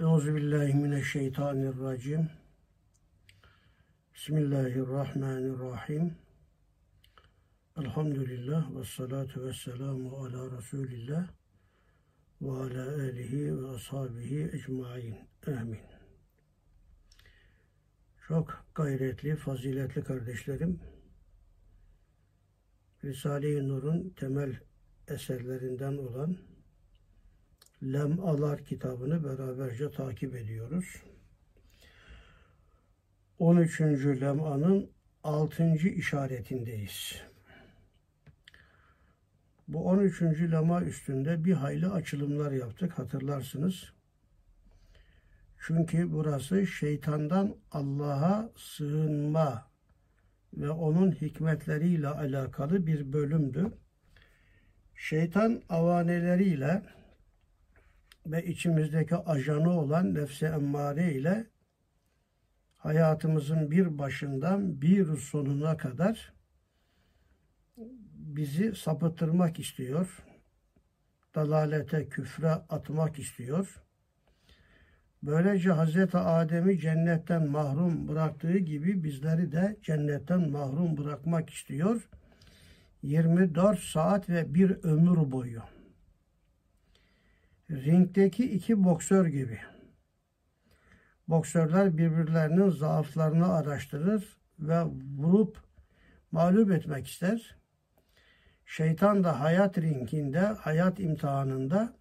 [0.00, 2.30] Euzu billahi mineşşeytanirracim.
[4.14, 6.14] Bismillahirrahmanirrahim.
[7.78, 11.28] Elhamdülillah ve salatu ve selamu ala Resulillah
[12.42, 15.16] ve ala alihi ve ashabihi ecmain.
[15.46, 15.80] Amin.
[18.28, 20.80] Çok gayretli, faziletli kardeşlerim,
[23.04, 24.60] Risale-i Nur'un temel
[25.08, 26.53] eserlerinden olan
[27.92, 31.02] Lemalar kitabını beraberce takip ediyoruz.
[33.38, 33.80] 13.
[33.80, 34.90] lemanın
[35.24, 35.74] 6.
[35.74, 37.22] işaretindeyiz.
[39.68, 40.22] Bu 13.
[40.22, 43.92] lema üstünde bir hayli açılımlar yaptık hatırlarsınız.
[45.58, 49.70] Çünkü burası şeytandan Allah'a sığınma
[50.54, 53.72] ve onun hikmetleriyle alakalı bir bölümdü.
[54.94, 56.82] Şeytan avaneleriyle
[58.26, 61.46] ve içimizdeki ajanı olan nefse emmare ile
[62.76, 66.32] hayatımızın bir başından bir sonuna kadar
[68.12, 70.24] bizi sapıtırmak istiyor.
[71.34, 73.80] Dalalete, küfre atmak istiyor.
[75.22, 82.08] Böylece Hazreti Adem'i cennetten mahrum bıraktığı gibi bizleri de cennetten mahrum bırakmak istiyor.
[83.02, 85.62] 24 saat ve bir ömür boyu
[87.74, 89.58] ringdeki iki boksör gibi.
[91.28, 94.82] Boksörler birbirlerinin zaaflarını araştırır ve
[95.18, 95.58] vurup
[96.32, 97.56] mağlup etmek ister.
[98.66, 101.96] Şeytan da hayat ringinde, hayat imtihanında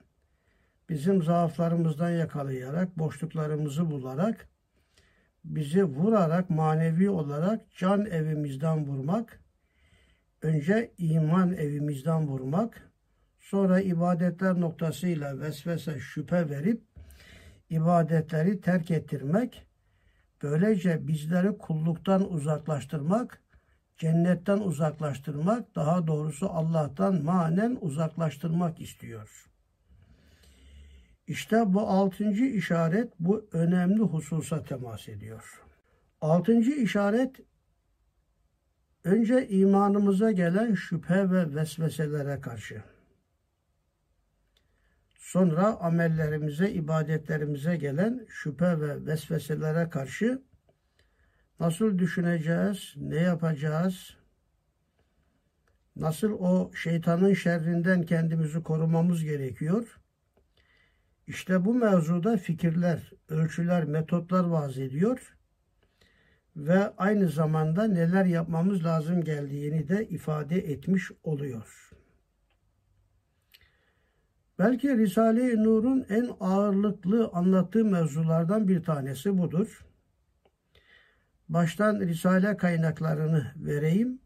[0.90, 4.48] bizim zaaflarımızdan yakalayarak, boşluklarımızı bularak,
[5.44, 9.40] bizi vurarak, manevi olarak can evimizden vurmak,
[10.42, 12.93] önce iman evimizden vurmak,
[13.44, 16.82] Sonra ibadetler noktasıyla vesvese şüphe verip
[17.70, 19.68] ibadetleri terk ettirmek,
[20.44, 23.42] böylece bizleri kulluktan uzaklaştırmak,
[23.98, 29.50] cennetten uzaklaştırmak, daha doğrusu Allah'tan manen uzaklaştırmak istiyor.
[31.28, 35.64] İşte bu altıncı işaret bu önemli hususa temas ediyor.
[36.22, 37.36] Altıncı işaret
[39.04, 42.93] önce imanımıza gelen şüphe ve vesveselere karşı.
[45.34, 50.42] Sonra amellerimize, ibadetlerimize gelen şüphe ve vesveselere karşı
[51.60, 54.18] nasıl düşüneceğiz, ne yapacağız,
[55.96, 60.00] nasıl o şeytanın şerrinden kendimizi korumamız gerekiyor.
[61.28, 65.38] İşte bu mevzuda fikirler, ölçüler, metotlar vaz ediyor
[66.56, 71.93] ve aynı zamanda neler yapmamız lazım geldiğini de ifade etmiş oluyor.
[74.64, 79.86] Belki Risale-i Nur'un en ağırlıklı anlattığı mevzulardan bir tanesi budur.
[81.50, 84.20] Baştan Risale kaynaklarını vereyim.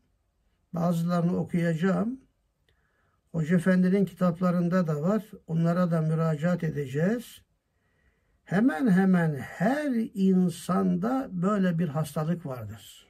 [0.73, 2.21] Bazılarını okuyacağım.
[3.31, 5.23] Hoca Efendi'nin kitaplarında da var.
[5.47, 7.41] Onlara da müracaat edeceğiz.
[8.43, 13.07] Hemen hemen her insanda böyle bir hastalık vardır.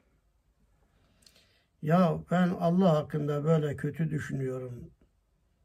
[1.81, 4.91] Ya ben Allah hakkında böyle kötü düşünüyorum.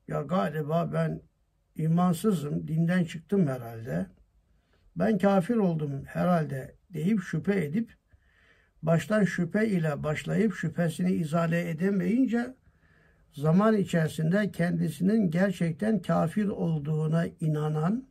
[0.08, 1.31] Ya galiba ben
[1.76, 4.06] imansızım, dinden çıktım herhalde.
[4.96, 7.96] Ben kafir oldum herhalde deyip şüphe edip
[8.82, 12.54] baştan şüphe ile başlayıp şüphesini izale edemeyince
[13.32, 18.04] zaman içerisinde kendisinin gerçekten kafir olduğuna inanan,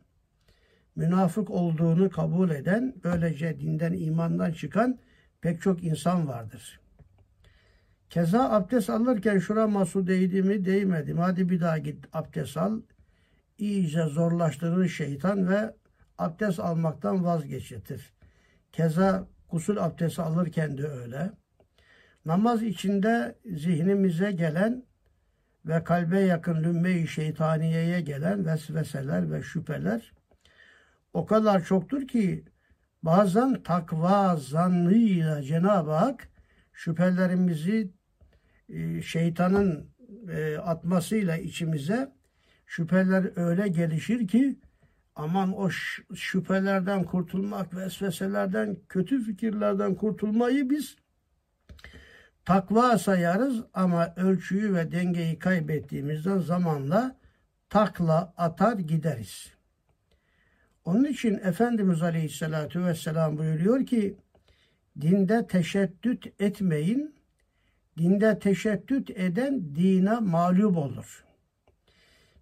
[0.96, 4.98] münafık olduğunu kabul eden, böylece dinden imandan çıkan
[5.40, 6.80] pek çok insan vardır.
[8.10, 11.18] Keza abdest alırken şura su değdi mi değmedim.
[11.18, 12.80] Hadi bir daha git abdest al
[13.58, 15.74] iyice zorlaştırır şeytan ve
[16.18, 18.12] abdest almaktan vazgeçirtir.
[18.72, 21.30] Keza gusül abdesti alırken de öyle.
[22.24, 24.84] Namaz içinde zihnimize gelen
[25.66, 30.12] ve kalbe yakın lümme-i şeytaniyeye gelen vesveseler ve şüpheler
[31.12, 32.44] o kadar çoktur ki
[33.02, 36.28] bazen takva zannıyla Cenab-ı Hak
[36.72, 37.92] şüphelerimizi
[38.68, 39.90] e, şeytanın
[40.28, 42.12] e, atmasıyla içimize
[42.72, 44.58] şüpheler öyle gelişir ki
[45.16, 45.70] aman o
[46.14, 50.96] şüphelerden kurtulmak, vesveselerden, kötü fikirlerden kurtulmayı biz
[52.44, 57.16] takva sayarız ama ölçüyü ve dengeyi kaybettiğimizden zamanla
[57.68, 59.52] takla atar gideriz.
[60.84, 64.16] Onun için Efendimiz Aleyhisselatü Vesselam buyuruyor ki
[65.00, 67.14] dinde teşeddüt etmeyin.
[67.98, 71.31] Dinde teşeddüt eden dine mağlup olur.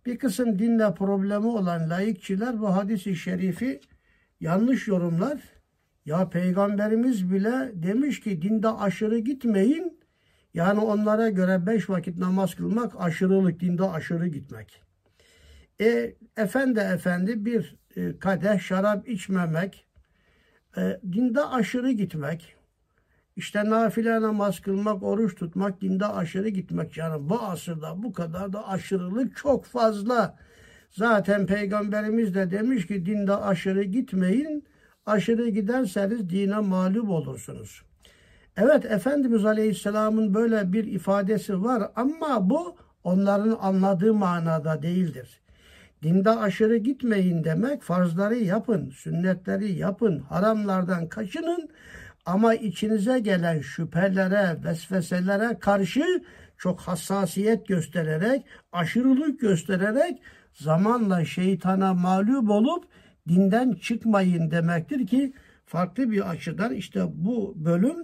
[0.06, 3.80] Bir kısım dinle problemi olan laikçiler bu hadisi şerifi
[4.40, 5.40] yanlış yorumlar.
[6.04, 10.00] Ya peygamberimiz bile demiş ki dinde aşırı gitmeyin.
[10.54, 14.82] Yani onlara göre beş vakit namaz kılmak aşırılık, dinde aşırı gitmek.
[15.80, 19.86] E, efendi efendi bir e, kadeh şarap içmemek,
[20.76, 22.56] e, dinde aşırı gitmek,
[23.40, 26.96] işte nafile namaz kılmak, oruç tutmak, dinde aşırı gitmek.
[26.96, 30.36] Yani bu asırda bu kadar da aşırılık çok fazla.
[30.90, 34.64] Zaten Peygamberimiz de demiş ki dinde aşırı gitmeyin.
[35.06, 37.82] Aşırı giderseniz dine mağlup olursunuz.
[38.56, 45.40] Evet Efendimiz Aleyhisselam'ın böyle bir ifadesi var ama bu onların anladığı manada değildir.
[46.02, 51.68] Dinde aşırı gitmeyin demek farzları yapın, sünnetleri yapın, haramlardan kaçının
[52.30, 56.22] ama içinize gelen şüphelere, vesveselere karşı
[56.58, 60.22] çok hassasiyet göstererek, aşırılık göstererek
[60.54, 62.84] zamanla şeytana mağlup olup
[63.28, 65.32] dinden çıkmayın demektir ki
[65.66, 67.96] farklı bir açıdan işte bu bölüm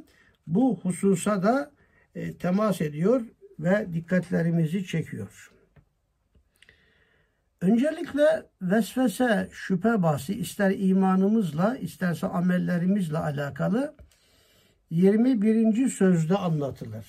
[0.47, 1.71] bu hususa da
[2.15, 3.23] e, temas ediyor
[3.59, 5.53] ve dikkatlerimizi çekiyor.
[7.61, 13.95] Öncelikle vesvese, şüphe bahsi ister imanımızla isterse amellerimizle alakalı
[14.91, 15.89] 21.
[15.89, 17.07] sözde anlatılır.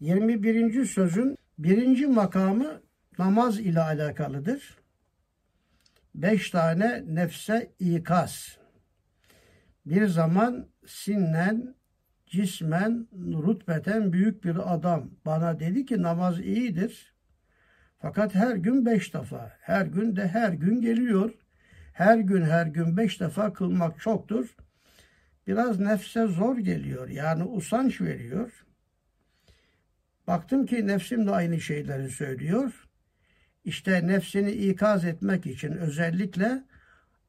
[0.00, 0.84] 21.
[0.84, 2.80] sözün birinci makamı
[3.18, 4.78] namaz ile alakalıdır.
[6.14, 8.58] Beş tane nefse ikaz.
[9.86, 11.74] Bir zaman sinnen,
[12.26, 17.14] cismen, rutbeten büyük bir adam bana dedi ki namaz iyidir.
[17.98, 21.34] Fakat her gün beş defa, her gün de her gün geliyor.
[21.92, 24.56] Her gün her gün beş defa kılmak çoktur.
[25.50, 27.08] Biraz nefse zor geliyor.
[27.08, 28.66] Yani usanç veriyor.
[30.26, 32.88] Baktım ki nefsim de aynı şeyleri söylüyor.
[33.64, 36.64] İşte nefsini ikaz etmek için özellikle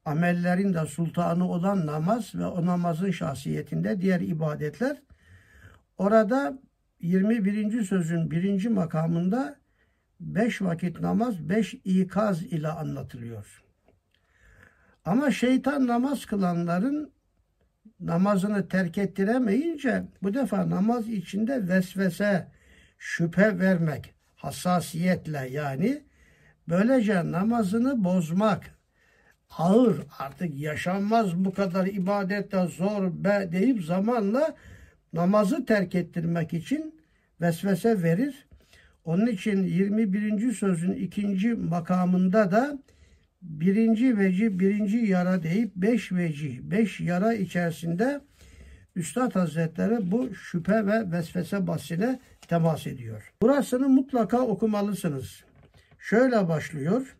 [0.04, 5.02] amellerin de sultanı olan namaz ve o namazın şahsiyetinde diğer ibadetler
[5.98, 6.58] orada
[7.00, 7.82] 21.
[7.84, 9.56] sözün birinci makamında
[10.20, 13.62] beş vakit namaz beş ikaz ile anlatılıyor.
[15.04, 17.12] Ama şeytan namaz kılanların
[18.06, 22.48] namazını terk ettiremeyince bu defa namaz içinde vesvese,
[22.98, 26.02] şüphe vermek, hassasiyetle yani
[26.68, 28.70] böylece namazını bozmak,
[29.58, 34.54] ağır artık yaşanmaz bu kadar ibadette zor be deyip zamanla
[35.12, 36.94] namazı terk ettirmek için
[37.40, 38.46] vesvese verir.
[39.04, 40.52] Onun için 21.
[40.52, 42.78] sözün ikinci makamında da
[43.42, 48.20] birinci veci, birinci yara deyip beş veci, beş yara içerisinde
[48.96, 53.32] Üstad Hazretleri bu şüphe ve vesvese bahsine temas ediyor.
[53.42, 55.44] Burasını mutlaka okumalısınız.
[55.98, 57.16] Şöyle başlıyor.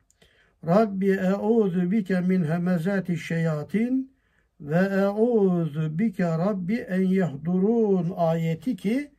[0.66, 4.12] Rabbi e'udhu bike min hemezati şeyatin
[4.60, 9.10] ve e'udhu bike Rabbi en yahdurun ayeti ki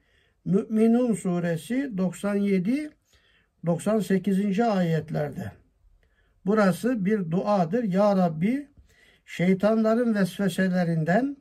[0.46, 2.90] Mü'minun suresi 97
[3.66, 4.60] 98.
[4.60, 5.63] ayetlerde.
[6.46, 7.84] Burası bir duadır.
[7.84, 8.68] Ya Rabbi
[9.26, 11.38] şeytanların vesveselerinden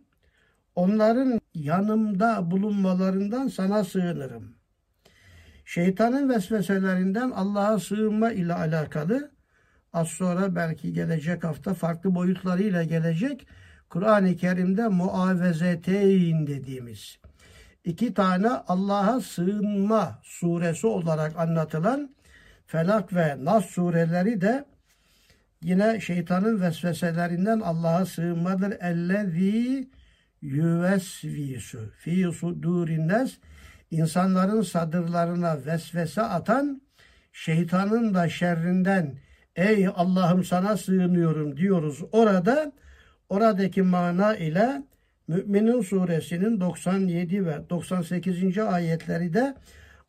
[0.74, 4.54] onların yanımda bulunmalarından sana sığınırım.
[5.64, 9.30] Şeytanın vesveselerinden Allah'a sığınma ile alakalı
[9.92, 13.46] az sonra belki gelecek hafta farklı boyutlarıyla gelecek
[13.88, 17.18] Kur'an-ı Kerim'de muavezeteyn dediğimiz
[17.84, 22.14] iki tane Allah'a sığınma suresi olarak anlatılan
[22.66, 24.64] Felak ve Nas sureleri de
[25.62, 28.72] yine şeytanın vesveselerinden Allah'a sığınmadır.
[28.80, 29.88] Ellezî
[30.42, 33.30] yüvesvisu fî sudûrinnes
[33.90, 36.82] insanların sadırlarına vesvese atan
[37.32, 39.14] şeytanın da şerrinden
[39.56, 42.02] ey Allah'ım sana sığınıyorum diyoruz.
[42.12, 42.72] Orada
[43.28, 44.82] oradaki mana ile
[45.28, 48.58] Müminin suresinin 97 ve 98.
[48.58, 49.54] ayetleri de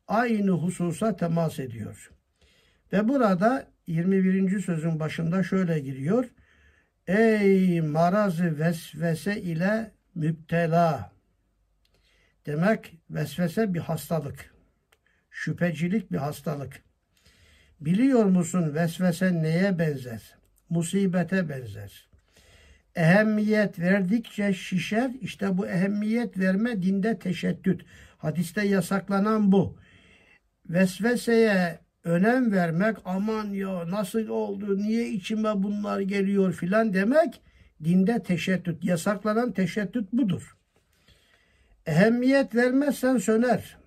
[0.07, 2.11] aynı hususa temas ediyor.
[2.93, 4.59] Ve burada 21.
[4.59, 6.25] sözün başında şöyle giriyor.
[7.07, 11.11] Ey marazı vesvese ile müptela.
[12.45, 14.53] Demek vesvese bir hastalık.
[15.31, 16.83] Şüphecilik bir hastalık.
[17.81, 20.35] Biliyor musun vesvese neye benzer?
[20.69, 22.09] Musibete benzer.
[22.95, 25.11] Ehemmiyet verdikçe şişer.
[25.21, 27.85] İşte bu ehemmiyet verme dinde teşeddüt.
[28.17, 29.77] Hadiste yasaklanan bu.
[30.65, 37.41] Vesveseye önem vermek aman ya nasıl oldu niye içime bunlar geliyor filan demek
[37.83, 40.57] dinde teşeddüt yasaklanan teşeddüt budur.
[41.85, 43.77] Ehemmiyet vermezsen söner.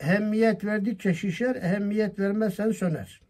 [0.00, 3.20] Ehemmiyet verdikçe şişer, ehemmiyet vermezsen söner.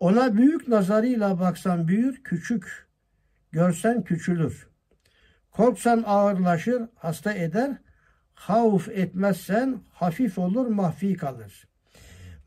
[0.00, 2.86] Ona büyük nazarıyla baksan büyür, küçük
[3.52, 4.68] görsen küçülür.
[5.50, 7.76] Korksan ağırlaşır, hasta eder.
[8.34, 11.67] Havf etmezsen hafif olur, mahfi kalır.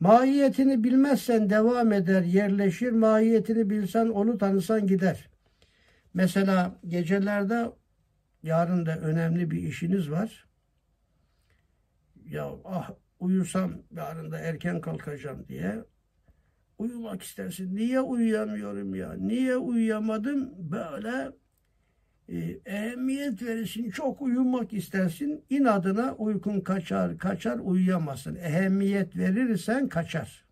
[0.02, 2.92] Mahiyetini bilmezsen devam eder, yerleşir.
[2.92, 5.30] Mahiyetini bilsen, onu tanısan gider.
[6.14, 7.70] Mesela gecelerde
[8.42, 10.48] yarın da önemli bir işiniz var.
[12.24, 12.90] Ya ah
[13.20, 15.84] uyusam yarın da erken kalkacağım diye
[16.78, 17.76] uyumak istersin.
[17.76, 19.12] Niye uyuyamıyorum ya?
[19.12, 20.70] Niye uyuyamadım?
[20.72, 21.32] Böyle
[22.32, 23.90] e, ehemmiyet verirsin.
[23.90, 25.44] Çok uyumak istersin.
[25.50, 28.34] İnadına uykun kaçar, kaçar uyuyamazsın.
[28.34, 30.44] Ehemmiyet verirsen kaçar.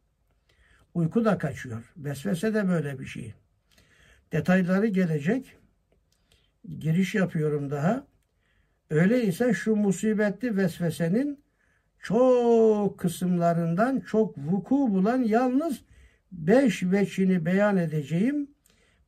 [0.95, 1.93] Uyku da kaçıyor.
[1.97, 3.35] Vesvese de böyle bir şey.
[4.33, 5.57] Detayları gelecek.
[6.79, 8.07] Giriş yapıyorum daha.
[8.91, 11.45] Öyleyse şu musibetli vesvesenin
[11.99, 15.81] çok kısımlarından çok vuku bulan yalnız
[16.33, 18.51] beş veçini beyan edeceğim.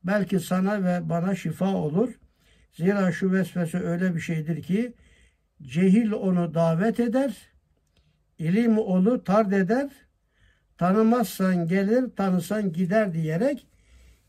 [0.03, 2.13] Belki sana ve bana şifa olur.
[2.73, 4.93] Zira şu vesvese öyle bir şeydir ki
[5.61, 7.33] cehil onu davet eder,
[8.37, 9.89] ilim onu tard eder,
[10.77, 13.67] tanımazsan gelir, tanısan gider diyerek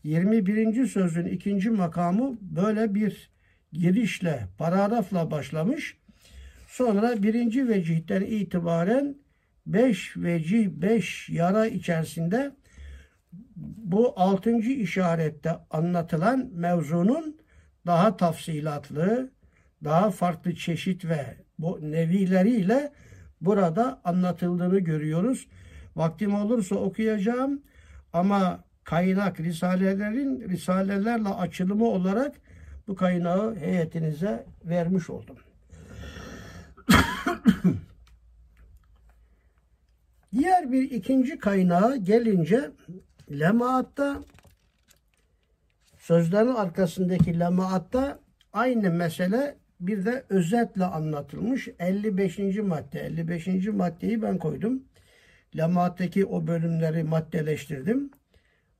[0.03, 0.87] 21.
[0.87, 3.29] sözün ikinci makamı böyle bir
[3.73, 5.97] girişle, paragrafla başlamış.
[6.67, 9.15] Sonra birinci vecihten itibaren
[9.65, 12.51] beş vecih, beş yara içerisinde
[13.55, 17.44] bu altıncı işarette anlatılan mevzunun
[17.85, 19.29] daha tafsilatlı,
[19.83, 22.91] daha farklı çeşit ve bu nevileriyle
[23.41, 25.47] burada anlatıldığını görüyoruz.
[25.95, 27.61] Vaktim olursa okuyacağım
[28.13, 32.35] ama kaynak risalelerin risalelerle açılımı olarak
[32.87, 35.37] bu kaynağı heyetinize vermiş oldum.
[40.33, 42.71] Diğer bir ikinci kaynağa gelince
[43.31, 44.23] lemaatta
[46.05, 48.19] sözlerin arkasındaki lemaatta
[48.53, 51.67] aynı mesele bir de özetle anlatılmış.
[51.79, 52.39] 55.
[52.57, 52.99] madde.
[52.99, 53.67] 55.
[53.67, 54.83] maddeyi ben koydum.
[55.57, 58.11] Lemaattaki o bölümleri maddeleştirdim.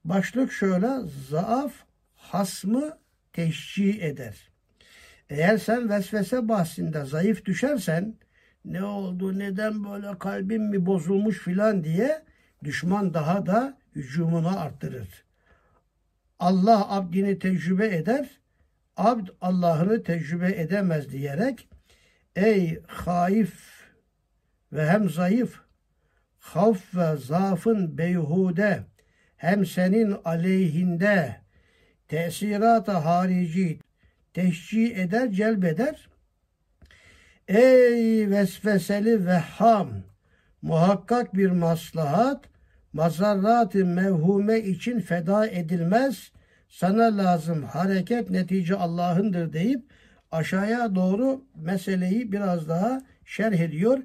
[0.03, 0.87] Başlık şöyle.
[1.29, 1.73] Zaaf
[2.15, 2.97] hasmı
[3.33, 4.49] teşcih eder.
[5.29, 8.15] Eğer sen vesvese bahsinde zayıf düşersen
[8.65, 12.23] ne oldu, neden böyle kalbim mi bozulmuş filan diye
[12.63, 15.24] düşman daha da hücumunu arttırır.
[16.39, 18.29] Allah abdini tecrübe eder,
[18.97, 21.67] abd Allah'ını tecrübe edemez diyerek
[22.35, 23.53] ey haif
[24.71, 25.61] ve hem zayıf,
[26.39, 28.83] havf ve zaafın beyhude
[29.37, 31.41] hem senin aleyhinde
[32.07, 33.79] tesirat-ı harici
[34.33, 36.09] teşcih eder, celbeder.
[37.47, 39.89] Ey vesveseli vehham!
[40.61, 42.45] Muhakkak bir maslahat,
[42.95, 46.31] mazarrat-ı mevhume için feda edilmez.
[46.69, 49.81] Sana lazım hareket netice Allah'ındır deyip
[50.31, 53.99] aşağıya doğru meseleyi biraz daha şerh ediyor.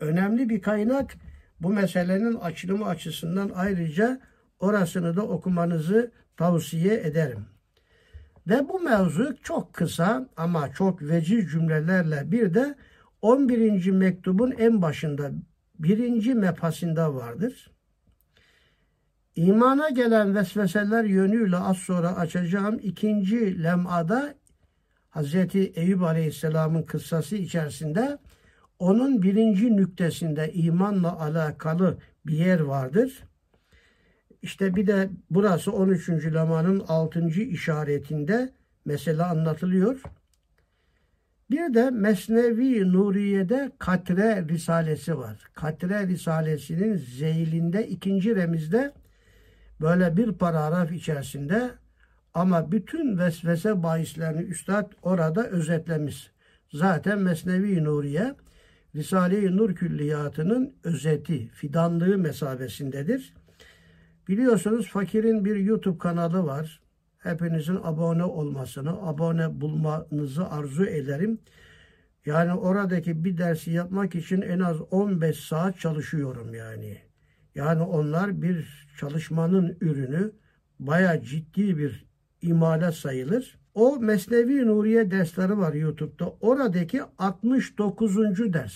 [0.00, 1.14] Önemli bir kaynak
[1.60, 4.20] bu meselenin açılımı açısından ayrıca
[4.60, 7.46] orasını da okumanızı tavsiye ederim.
[8.46, 12.74] Ve bu mevzu çok kısa ama çok veciz cümlelerle bir de
[13.22, 13.90] 11.
[13.90, 15.30] mektubun en başında
[15.78, 17.75] birinci mepasında vardır.
[19.36, 24.34] İmana gelen vesveseler yönüyle az sonra açacağım ikinci lem'ada
[25.10, 25.34] Hz.
[25.54, 28.18] Eyüp Aleyhisselam'ın kıssası içerisinde
[28.78, 33.22] onun birinci nüktesinde imanla alakalı bir yer vardır.
[34.42, 36.08] İşte bir de burası 13.
[36.08, 37.28] lemanın 6.
[37.28, 38.52] işaretinde
[38.84, 40.02] mesele anlatılıyor.
[41.50, 45.50] Bir de Mesnevi Nuriye'de Katre Risalesi var.
[45.54, 48.92] Katre Risalesi'nin zeylinde ikinci remizde
[49.80, 51.70] böyle bir paragraf içerisinde
[52.34, 56.30] ama bütün vesvese bahislerini Üstad orada özetlemiş.
[56.72, 58.34] Zaten Mesnevi Nuriye
[58.96, 63.34] Risale-i Nur Külliyatı'nın özeti, fidanlığı mesabesindedir.
[64.28, 66.80] Biliyorsunuz Fakir'in bir YouTube kanalı var.
[67.18, 71.38] Hepinizin abone olmasını, abone bulmanızı arzu ederim.
[72.26, 76.98] Yani oradaki bir dersi yapmak için en az 15 saat çalışıyorum yani.
[77.56, 80.32] Yani onlar bir çalışmanın ürünü
[80.80, 82.06] baya ciddi bir
[82.42, 83.58] imale sayılır.
[83.74, 86.30] O Mesnevi Nuriye dersleri var YouTube'da.
[86.40, 88.16] Oradaki 69.
[88.52, 88.74] ders.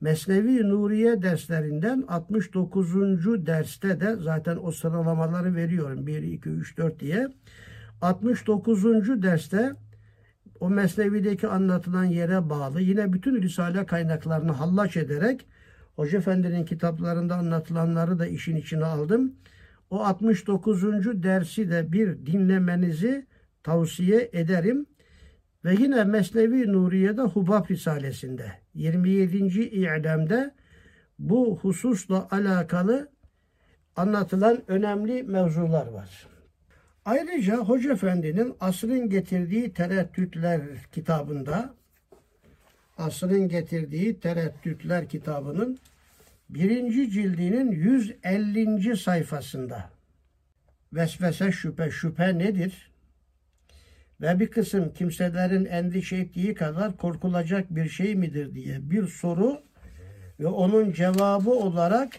[0.00, 3.46] Mesnevi Nuriye derslerinden 69.
[3.46, 6.06] derste de zaten o sıralamaları veriyorum.
[6.06, 7.28] 1, 2, 3, 4 diye.
[8.00, 9.22] 69.
[9.22, 9.72] derste
[10.60, 15.46] o Mesnevi'deki anlatılan yere bağlı yine bütün Risale kaynaklarını hallaç ederek
[15.96, 19.34] Hoca Efendi'nin kitaplarında anlatılanları da işin içine aldım.
[19.90, 20.82] O 69.
[21.22, 23.26] dersi de bir dinlemenizi
[23.62, 24.86] tavsiye ederim.
[25.64, 29.36] Ve yine Mesnevi Nuriye'de Hubab Risalesi'nde 27.
[29.62, 30.54] İ'lemde
[31.18, 33.08] bu hususla alakalı
[33.96, 36.26] anlatılan önemli mevzular var.
[37.04, 40.62] Ayrıca Hoca Efendi'nin Asrın Getirdiği Tereddütler
[40.92, 41.74] kitabında
[42.96, 45.78] Asrın Getirdiği Tereddütler kitabının
[46.50, 48.96] birinci cildinin 150.
[48.96, 49.90] sayfasında
[50.92, 52.90] vesvese şüphe, şüphe nedir?
[54.20, 59.62] Ve bir kısım kimselerin endişe ettiği kadar korkulacak bir şey midir diye bir soru
[60.40, 62.12] ve onun cevabı olarak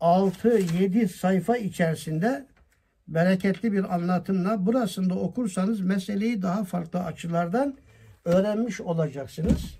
[0.00, 2.46] 6-7 sayfa içerisinde
[3.08, 7.76] bereketli bir anlatımla burasında okursanız meseleyi daha farklı açılardan
[8.26, 9.78] öğrenmiş olacaksınız.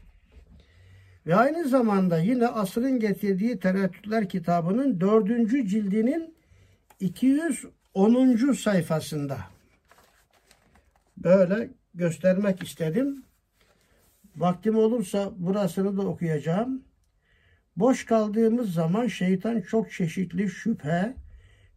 [1.27, 6.35] Ve aynı zamanda yine asrın getirdiği tereddütler kitabının dördüncü cildinin
[7.01, 8.53] 210.
[8.53, 9.39] sayfasında
[11.17, 13.23] böyle göstermek istedim.
[14.37, 16.83] Vaktim olursa burasını da okuyacağım.
[17.77, 21.15] Boş kaldığımız zaman şeytan çok çeşitli şüphe,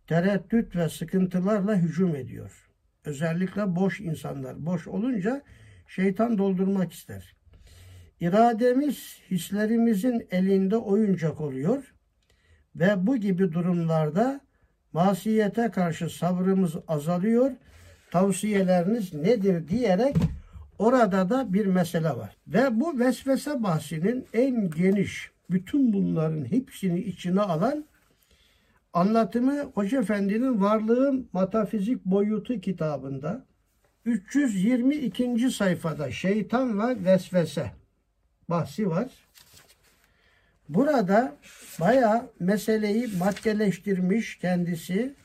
[0.07, 2.69] tereddüt ve sıkıntılarla hücum ediyor.
[3.05, 4.65] Özellikle boş insanlar.
[4.65, 5.43] Boş olunca
[5.89, 7.35] şeytan doldurmak ister.
[8.19, 11.93] İrademiz hislerimizin elinde oyuncak oluyor
[12.75, 14.41] ve bu gibi durumlarda
[14.93, 17.51] masiyete karşı sabrımız azalıyor.
[18.11, 20.15] Tavsiyeleriniz nedir diyerek
[20.79, 22.37] orada da bir mesele var.
[22.47, 27.85] Ve bu vesvese bahsinin en geniş bütün bunların hepsini içine alan
[28.93, 33.45] anlatımı Hoca Efendi'nin Varlığın Metafizik Boyutu kitabında
[34.09, 35.51] 322.
[35.51, 37.71] sayfada şeytan ve vesvese
[38.49, 39.11] bahsi var.
[40.69, 41.35] Burada
[41.79, 45.15] baya meseleyi maddeleştirmiş kendisi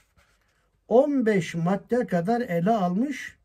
[0.88, 3.36] 15 madde kadar ele almış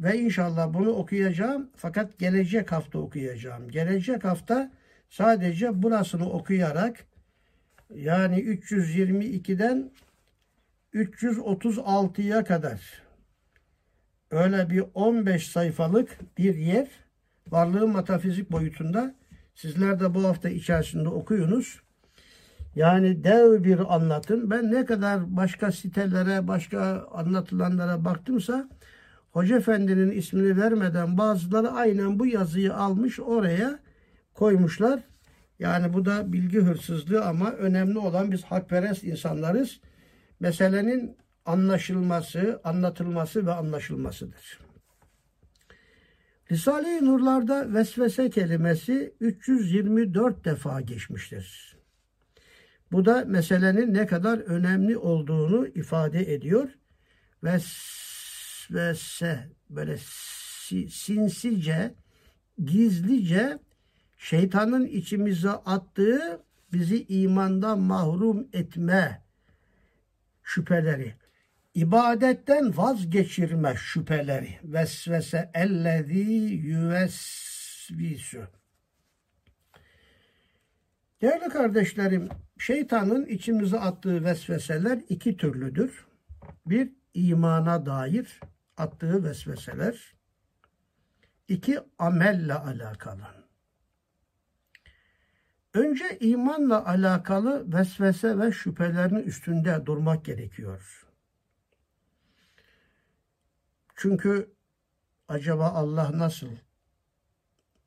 [0.00, 3.70] ve inşallah bunu okuyacağım fakat gelecek hafta okuyacağım.
[3.70, 4.70] Gelecek hafta
[5.08, 7.04] sadece burasını okuyarak
[7.94, 9.90] yani 322'den
[10.94, 13.09] 336'ya kadar
[14.30, 16.88] öyle bir 15 sayfalık bir yer
[17.48, 19.14] varlığın metafizik boyutunda
[19.54, 21.80] sizler de bu hafta içerisinde okuyunuz.
[22.74, 24.50] Yani dev bir anlatım.
[24.50, 28.68] Ben ne kadar başka sitelere, başka anlatılanlara baktımsa
[29.30, 33.78] Hoca Efendi'nin ismini vermeden bazıları aynen bu yazıyı almış oraya
[34.34, 35.00] koymuşlar.
[35.58, 39.80] Yani bu da bilgi hırsızlığı ama önemli olan biz hakperest insanlarız.
[40.40, 41.16] Meselenin
[41.50, 44.58] anlaşılması, anlatılması ve anlaşılmasıdır.
[46.50, 51.76] Risale-i Nurlar'da vesvese kelimesi 324 defa geçmiştir.
[52.92, 56.68] Bu da meselenin ne kadar önemli olduğunu ifade ediyor.
[57.44, 59.98] Vesvese böyle
[60.88, 61.94] sinsice,
[62.64, 63.58] gizlice
[64.18, 69.22] şeytanın içimize attığı bizi imandan mahrum etme
[70.42, 71.19] şüpheleri,
[71.74, 76.18] ibadetten vazgeçirme şüpheleri, vesvese ellezî
[76.66, 78.40] yüvesvisu.
[81.22, 82.28] Değerli kardeşlerim,
[82.58, 86.06] şeytanın içimize attığı vesveseler iki türlüdür.
[86.66, 88.40] Bir, imana dair
[88.76, 90.14] attığı vesveseler.
[91.48, 93.22] İki, amelle alakalı.
[95.74, 101.09] Önce imanla alakalı vesvese ve şüphelerin üstünde durmak gerekiyor.
[104.02, 104.50] Çünkü
[105.28, 106.48] acaba Allah nasıl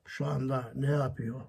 [0.06, 1.40] şu anda ne yapıyor?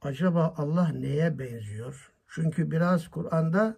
[0.00, 2.12] Acaba Allah neye benziyor?
[2.28, 3.76] Çünkü biraz Kur'an'da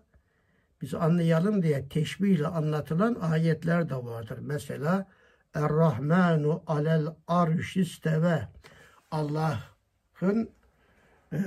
[0.83, 4.39] biz anlayalım diye teşbihle anlatılan ayetler de vardır.
[4.41, 5.09] Mesela
[5.55, 8.49] Er-Rahmanu alel arşisteve
[9.11, 9.59] Allah
[10.15, 10.51] Bakın
[11.33, 11.39] e,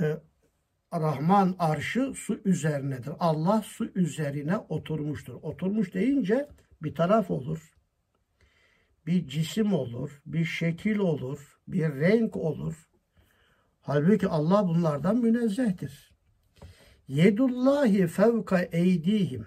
[0.92, 3.12] Rahman arşı su üzerinedir.
[3.18, 5.34] Allah su üzerine oturmuştur.
[5.34, 6.48] Oturmuş deyince
[6.84, 7.72] bir taraf olur.
[9.06, 12.88] Bir cisim olur, bir şekil olur, bir renk olur.
[13.80, 16.12] Halbuki Allah bunlardan münezzehtir.
[17.08, 19.46] Yedullahi fevka eydihim.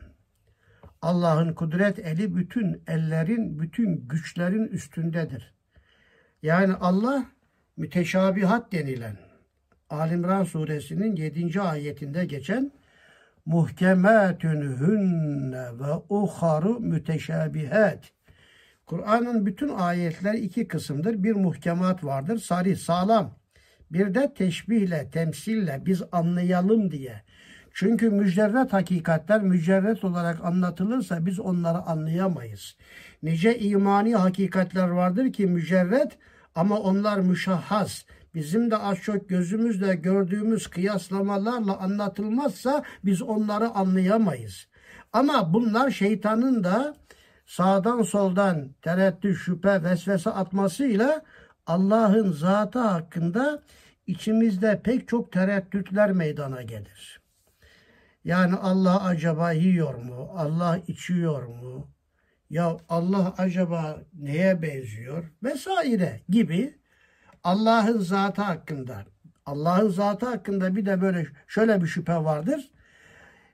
[1.01, 5.53] Allah'ın kudret eli bütün ellerin, bütün güçlerin üstündedir.
[6.41, 7.25] Yani Allah
[7.77, 9.17] müteşabihat denilen
[9.89, 11.61] Alimran suresinin 7.
[11.61, 12.71] ayetinde geçen
[13.45, 18.11] muhkematun hünne ve uharu müteşabihat.
[18.85, 21.23] Kur'an'ın bütün ayetleri iki kısımdır.
[21.23, 23.35] Bir muhkemat vardır, sarı, sağlam.
[23.91, 27.21] Bir de teşbihle, temsille biz anlayalım diye.
[27.73, 32.77] Çünkü mücerret hakikatler mücerret olarak anlatılırsa biz onları anlayamayız.
[33.23, 36.17] Nice imani hakikatler vardır ki mücerret
[36.55, 38.03] ama onlar müşahhas.
[38.35, 44.67] Bizim de az çok gözümüzle gördüğümüz kıyaslamalarla anlatılmazsa biz onları anlayamayız.
[45.13, 46.95] Ama bunlar şeytanın da
[47.45, 51.23] sağdan soldan tereddüt, şüphe, vesvese atmasıyla
[51.67, 53.61] Allah'ın zatı hakkında
[54.07, 57.21] içimizde pek çok tereddütler meydana gelir.
[58.23, 60.31] Yani Allah acaba yiyor mu?
[60.35, 61.87] Allah içiyor mu?
[62.49, 65.31] Ya Allah acaba neye benziyor?
[65.43, 66.75] Vesaire gibi
[67.45, 69.05] Allah'ın zatı hakkında.
[69.45, 72.71] Allah'ın zatı hakkında bir de böyle şöyle bir şüphe vardır.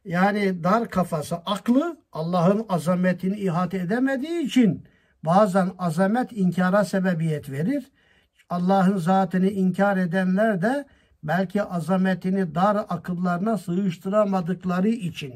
[0.06, 4.86] Yani dar kafası, aklı Allah'ın azametini ihate edemediği için
[5.26, 7.92] bazen azamet inkara sebebiyet verir.
[8.50, 10.86] Allah'ın zatını inkar edenler de
[11.24, 15.34] belki azametini dar akıllarına sığıştıramadıkları için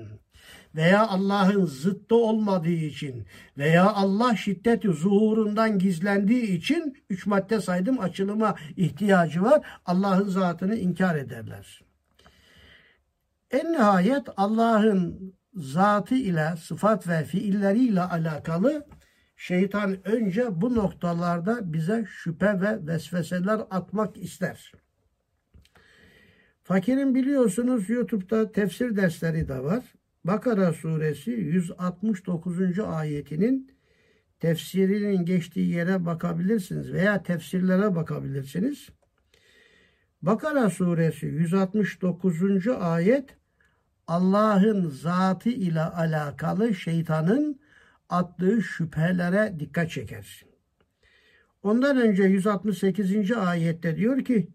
[0.76, 3.26] veya Allah'ın zıttı olmadığı için
[3.58, 9.62] veya Allah şiddeti zuhurundan gizlendiği için üç madde saydım açılıma ihtiyacı var.
[9.86, 11.82] Allah'ın zatını inkar ederler.
[13.52, 18.88] En nihayet Allah'ın zatı ile sıfat ve fiilleriyle alakalı
[19.36, 24.72] şeytan önce bu noktalarda bize şüphe ve vesveseler atmak ister.
[26.64, 29.84] Fakirin biliyorsunuz YouTube'da tefsir dersleri de var.
[30.26, 32.80] Bakara suresi 169.
[32.80, 33.72] ayetinin
[34.40, 38.90] tefsirinin geçtiği yere bakabilirsiniz veya tefsirlere bakabilirsiniz.
[40.22, 42.68] Bakara suresi 169.
[42.68, 43.38] ayet
[44.08, 47.60] Allah'ın zatı ile alakalı şeytanın
[48.10, 50.46] attığı şüphelere dikkat çeker.
[51.64, 53.32] Ondan önce 168.
[53.32, 54.48] ayette diyor ki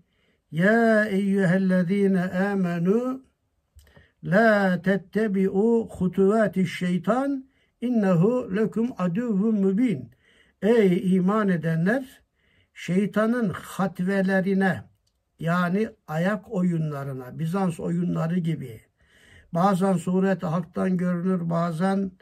[0.50, 3.29] Ya eyyühellezine amenu
[4.24, 7.44] La tettebi'u hutuvati şeytan
[7.80, 10.10] innehu lekum aduvun mübin.
[10.62, 12.22] Ey iman edenler
[12.74, 14.84] şeytanın hatvelerine
[15.38, 18.80] yani ayak oyunlarına, Bizans oyunları gibi
[19.52, 22.12] bazen suret haktan görünür, bazen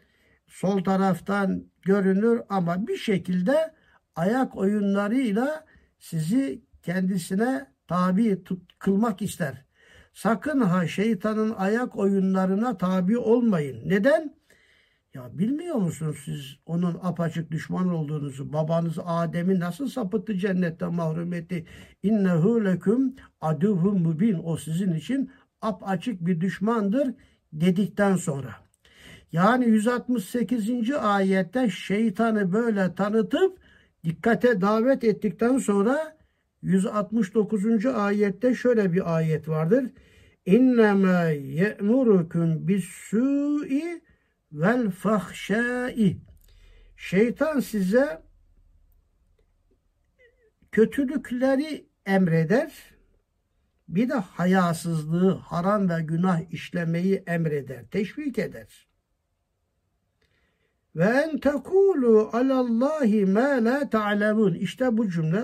[0.47, 3.75] sol taraftan görünür ama bir şekilde
[4.17, 5.65] ayak oyunlarıyla
[5.99, 9.68] sizi kendisine tabi tut, kılmak ister.
[10.19, 13.81] Sakın ha şeytanın ayak oyunlarına tabi olmayın.
[13.87, 14.35] Neden?
[15.15, 18.53] Ya bilmiyor musunuz siz onun apaçık düşman olduğunuzu?
[18.53, 21.67] Babanız Adem'i nasıl sapıttı cennetten mahrum etti?
[22.03, 24.41] İnnehu leküm aduvun mubin.
[24.45, 25.31] O sizin için
[25.63, 27.15] apaçık bir düşmandır
[27.53, 28.55] dedikten sonra.
[29.33, 30.91] Yani 168.
[30.91, 33.59] ayette şeytanı böyle tanıtıp
[34.05, 36.17] dikkate davet ettikten sonra
[36.63, 37.87] 169.
[37.87, 39.85] ayette şöyle bir ayet vardır.
[40.49, 44.03] İnnemâ ye'murukum bis-su'i
[44.53, 46.17] vel fahşâ'i.
[46.97, 48.23] Şeytan size
[50.73, 52.73] kötülükleri emreder.
[53.89, 58.89] Bir de hayasızlığı, haram ve günah işlemeyi emreder, teşvik eder.
[60.97, 64.55] Ve en tekulu alallahi ma la ta'lemun.
[64.55, 65.43] İşte bu cümle.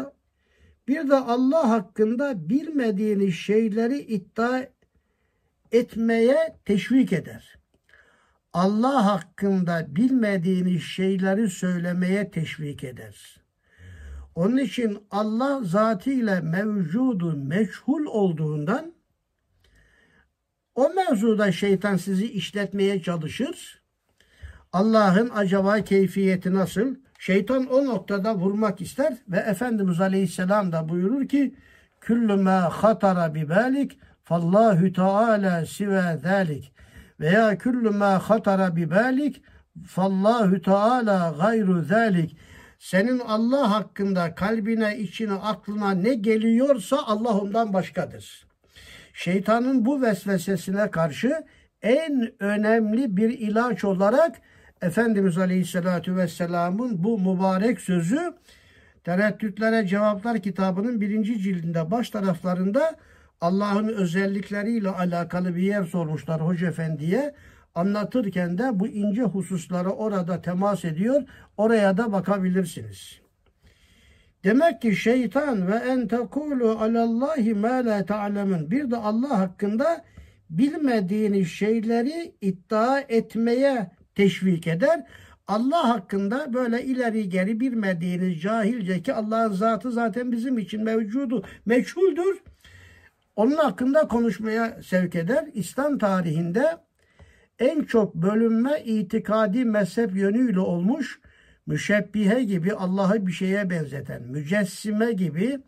[0.88, 4.73] Bir de Allah hakkında bilmediğiniz şeyleri iddia
[5.74, 7.58] etmeye teşvik eder.
[8.52, 13.36] Allah hakkında bilmediğiniz şeyleri söylemeye teşvik eder.
[14.34, 18.94] Onun için Allah zatıyla mevcudu meçhul olduğundan
[20.74, 23.82] o mevzuda şeytan sizi işletmeye çalışır.
[24.72, 26.94] Allah'ın acaba keyfiyeti nasıl?
[27.18, 31.54] Şeytan o noktada vurmak ister ve Efendimiz Aleyhisselam da buyurur ki
[32.00, 36.72] Küllü mâ hatara bibalik Fallahu Teala sive zalik
[37.20, 39.42] veya kullu ma hatara bi balik
[39.86, 42.36] fallahu Teala gayru zalik
[42.78, 48.46] senin Allah hakkında kalbine, içine, aklına ne geliyorsa Allah ondan başkadır.
[49.14, 51.44] Şeytanın bu vesvesesine karşı
[51.82, 54.40] en önemli bir ilaç olarak
[54.82, 58.34] Efendimiz Aleyhisselatü Vesselam'ın bu mübarek sözü
[59.04, 62.96] Tereddütlere Cevaplar kitabının birinci cildinde baş taraflarında
[63.44, 67.34] Allah'ın özellikleriyle alakalı bir yer sormuşlar Hoca Efendi'ye.
[67.74, 71.22] Anlatırken de bu ince hususlara orada temas ediyor.
[71.56, 73.20] Oraya da bakabilirsiniz.
[74.44, 78.70] Demek ki şeytan ve en tekulu alallahi ma la ta'lemun.
[78.70, 80.04] Bir de Allah hakkında
[80.50, 85.06] bilmediğiniz şeyleri iddia etmeye teşvik eder.
[85.48, 92.53] Allah hakkında böyle ileri geri bilmediğiniz cahilce ki Allah'ın zatı zaten bizim için mevcudu, meçhuldür
[93.36, 95.44] onun hakkında konuşmaya sevk eder.
[95.54, 96.76] İslam tarihinde
[97.58, 101.20] en çok bölünme itikadi mezhep yönüyle olmuş
[101.66, 105.58] müşebbihe gibi Allah'ı bir şeye benzeten, mücessime gibi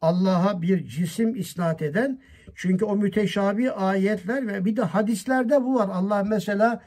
[0.00, 2.20] Allah'a bir cisim isnat eden
[2.54, 5.88] çünkü o müteşabi ayetler ve bir de hadislerde bu var.
[5.92, 6.82] Allah mesela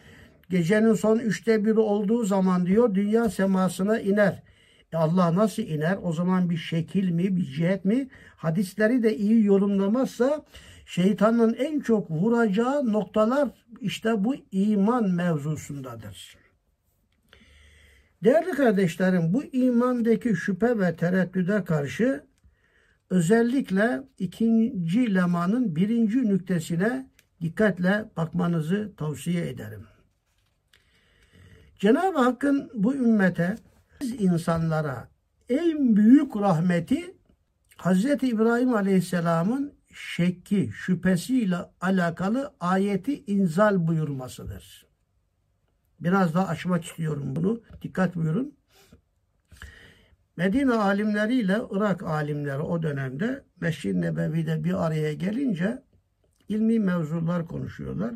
[0.49, 4.43] gecenin son üçte biri olduğu zaman diyor dünya semasına iner.
[4.93, 5.97] E Allah nasıl iner?
[6.03, 8.07] O zaman bir şekil mi, bir cihet mi?
[8.35, 10.45] Hadisleri de iyi yorumlamazsa
[10.85, 13.49] şeytanın en çok vuracağı noktalar
[13.81, 16.37] işte bu iman mevzusundadır.
[18.23, 22.23] Değerli kardeşlerim bu imandaki şüphe ve tereddüde karşı
[23.09, 27.09] özellikle ikinci lemanın birinci nüktesine
[27.41, 29.85] dikkatle bakmanızı tavsiye ederim.
[31.79, 33.55] Cenab-ı Hakk'ın bu ümmete,
[34.05, 35.09] insanlara
[35.49, 37.15] en büyük rahmeti
[37.77, 38.05] Hz.
[38.05, 44.87] İbrahim Aleyhisselam'ın şekki, şüphesiyle alakalı ayeti inzal buyurmasıdır.
[45.99, 47.61] Biraz daha açmak istiyorum bunu.
[47.81, 48.55] Dikkat buyurun.
[50.37, 55.83] Medine alimleriyle Irak alimleri o dönemde Mescid-i Nebevi'de bir araya gelince
[56.49, 58.13] ilmi mevzular konuşuyorlar.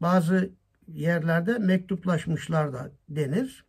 [0.00, 0.50] Bazı
[0.88, 3.64] yerlerde mektuplaşmışlar da denir.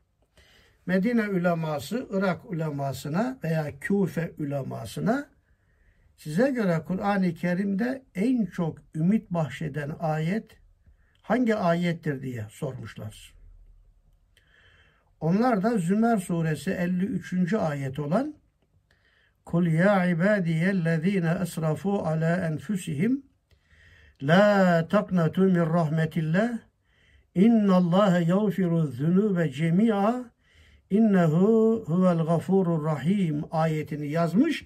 [0.85, 5.29] Medine uleması Irak ulemasına veya Küfe ulemasına
[6.17, 10.51] size göre Kur'an-ı Kerim'de en çok ümit bahşeden ayet
[11.21, 13.33] hangi ayettir diye sormuşlar.
[15.19, 17.53] Onlar da Zümer suresi 53.
[17.53, 18.35] ayet olan
[19.45, 23.23] Kul ya ibadiyellezine esrafu ala enfusihim
[24.21, 26.57] la taknatu min rahmetillah
[27.35, 30.32] İnnallâhe yağfiru zunube cemi'a
[30.93, 34.65] innehu huvel gafurur rahim ayetini yazmış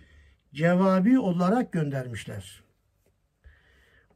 [0.53, 2.63] cevabi olarak göndermişler.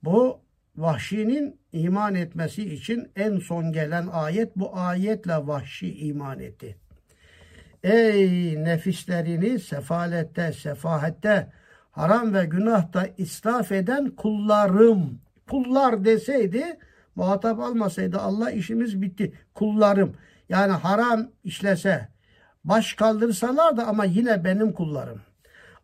[0.04, 0.40] Bu
[0.78, 6.78] Vahşi'nin iman etmesi için en son gelen ayet bu ayetle Vahşi iman etti.
[7.84, 11.48] Ey nefislerini sefalette, sefahette,
[11.92, 15.20] haram ve günahta israf eden kullarım.
[15.50, 16.64] Kullar deseydi,
[17.16, 19.34] muhatap almasaydı Allah işimiz bitti.
[19.54, 20.16] Kullarım.
[20.52, 22.08] Yani haram işlese,
[22.64, 25.22] baş kaldırsalar da ama yine benim kullarım.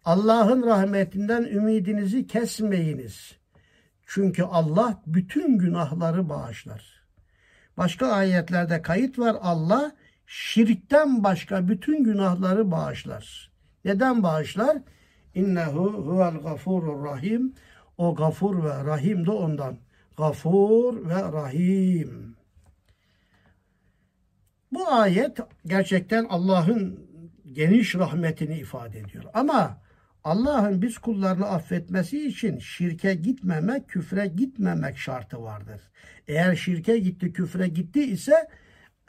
[0.05, 3.35] Allah'ın rahmetinden ümidinizi kesmeyiniz.
[4.05, 7.03] Çünkü Allah bütün günahları bağışlar.
[7.77, 9.91] Başka ayetlerde kayıt var Allah
[10.25, 13.51] şirkten başka bütün günahları bağışlar.
[13.85, 14.77] Neden bağışlar?
[15.35, 17.53] İnnehu huvel gafurur rahim.
[17.97, 19.77] O gafur ve rahim de ondan.
[20.17, 22.36] Gafur ve rahim.
[24.71, 27.07] Bu ayet gerçekten Allah'ın
[27.53, 29.23] geniş rahmetini ifade ediyor.
[29.33, 29.81] Ama
[30.23, 35.81] Allah'ın biz kullarını affetmesi için şirke gitmemek, küfre gitmemek şartı vardır.
[36.27, 38.47] Eğer şirke gitti, küfre gitti ise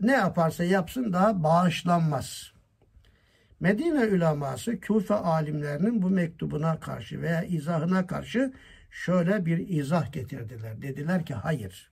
[0.01, 2.53] ne yaparsa yapsın daha bağışlanmaz.
[3.61, 8.53] Medine üleması Küfe alimlerinin bu mektubuna karşı veya izahına karşı
[8.91, 10.83] şöyle bir izah getirdiler.
[10.83, 11.91] Dediler ki hayır.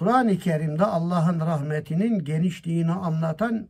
[0.00, 3.68] Kur'an-ı Kerim'de Allah'ın rahmetinin genişliğini anlatan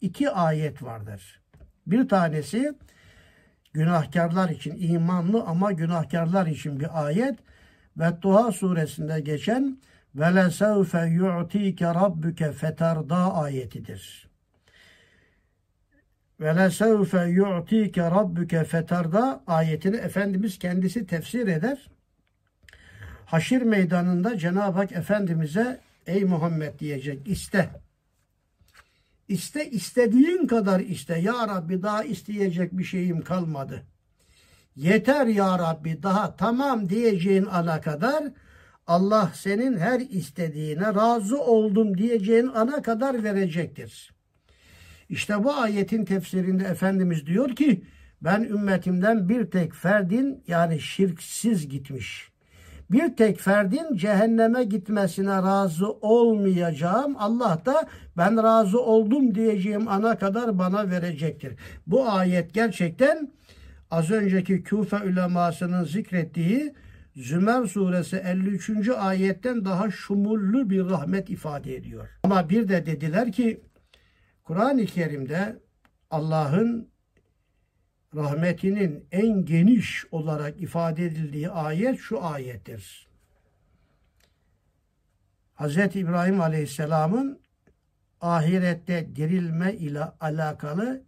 [0.00, 1.40] iki ayet vardır.
[1.86, 2.74] Bir tanesi
[3.72, 7.38] günahkarlar için imanlı ama günahkarlar için bir ayet
[7.96, 9.78] ve Duha suresinde geçen
[10.14, 14.28] ve lesevfe yu'tike rabbuke feterda ayetidir.
[16.40, 21.90] Ve lesevfe yu'tike rabbuke feterda ayetini Efendimiz kendisi tefsir eder.
[23.30, 27.70] Haşir meydanında Cenab-ı Hak Efendimiz'e ey Muhammed diyecek iste.
[29.28, 31.18] İste istediğin kadar iste.
[31.18, 33.82] Ya Rabbi daha isteyecek bir şeyim kalmadı.
[34.76, 38.24] Yeter ya Rabbi daha tamam diyeceğin ana kadar
[38.86, 44.14] Allah senin her istediğine razı oldum diyeceğin ana kadar verecektir.
[45.08, 47.84] İşte bu ayetin tefsirinde Efendimiz diyor ki
[48.22, 52.29] ben ümmetimden bir tek ferdin yani şirksiz gitmiş
[52.90, 57.16] bir tek ferdin cehenneme gitmesine razı olmayacağım.
[57.18, 61.52] Allah da ben razı oldum diyeceğim ana kadar bana verecektir.
[61.86, 63.32] Bu ayet gerçekten
[63.90, 66.74] az önceki Küfe ulemasının zikrettiği
[67.16, 68.88] Zümer suresi 53.
[68.88, 72.08] ayetten daha şumullü bir rahmet ifade ediyor.
[72.22, 73.60] Ama bir de dediler ki
[74.44, 75.60] Kur'an-ı Kerim'de
[76.10, 76.89] Allah'ın
[78.14, 83.08] rahmetinin en geniş olarak ifade edildiği ayet şu ayettir.
[85.56, 85.76] Hz.
[85.76, 87.40] İbrahim Aleyhisselam'ın
[88.20, 91.02] ahirette dirilme ile alakalı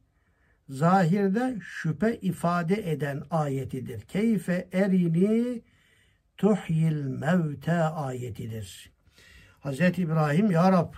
[0.68, 4.00] zahirde şüphe ifade eden ayetidir.
[4.00, 5.62] Keyfe erini
[6.36, 8.92] tuhyil mevte ayetidir.
[9.64, 9.80] Hz.
[9.80, 10.94] İbrahim Ya Rab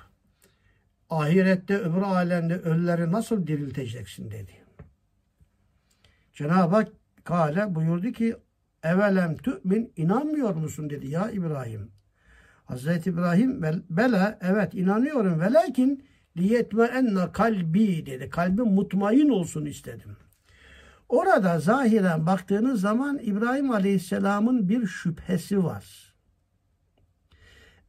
[1.11, 4.64] ahirette öbür alemde ölüleri nasıl dirilteceksin dedi.
[6.35, 6.89] Cenab-ı Hak
[7.25, 8.37] Kale buyurdu ki
[8.83, 11.91] evelem tü'min inanmıyor musun dedi ya İbrahim.
[12.65, 16.05] Hazreti İbrahim bela evet inanıyorum ve lakin
[16.37, 18.31] liyetme enne kalbi dedi.
[18.31, 20.17] Kalbim mutmain olsun istedim.
[21.09, 26.15] Orada zahiren baktığınız zaman İbrahim Aleyhisselam'ın bir şüphesi var.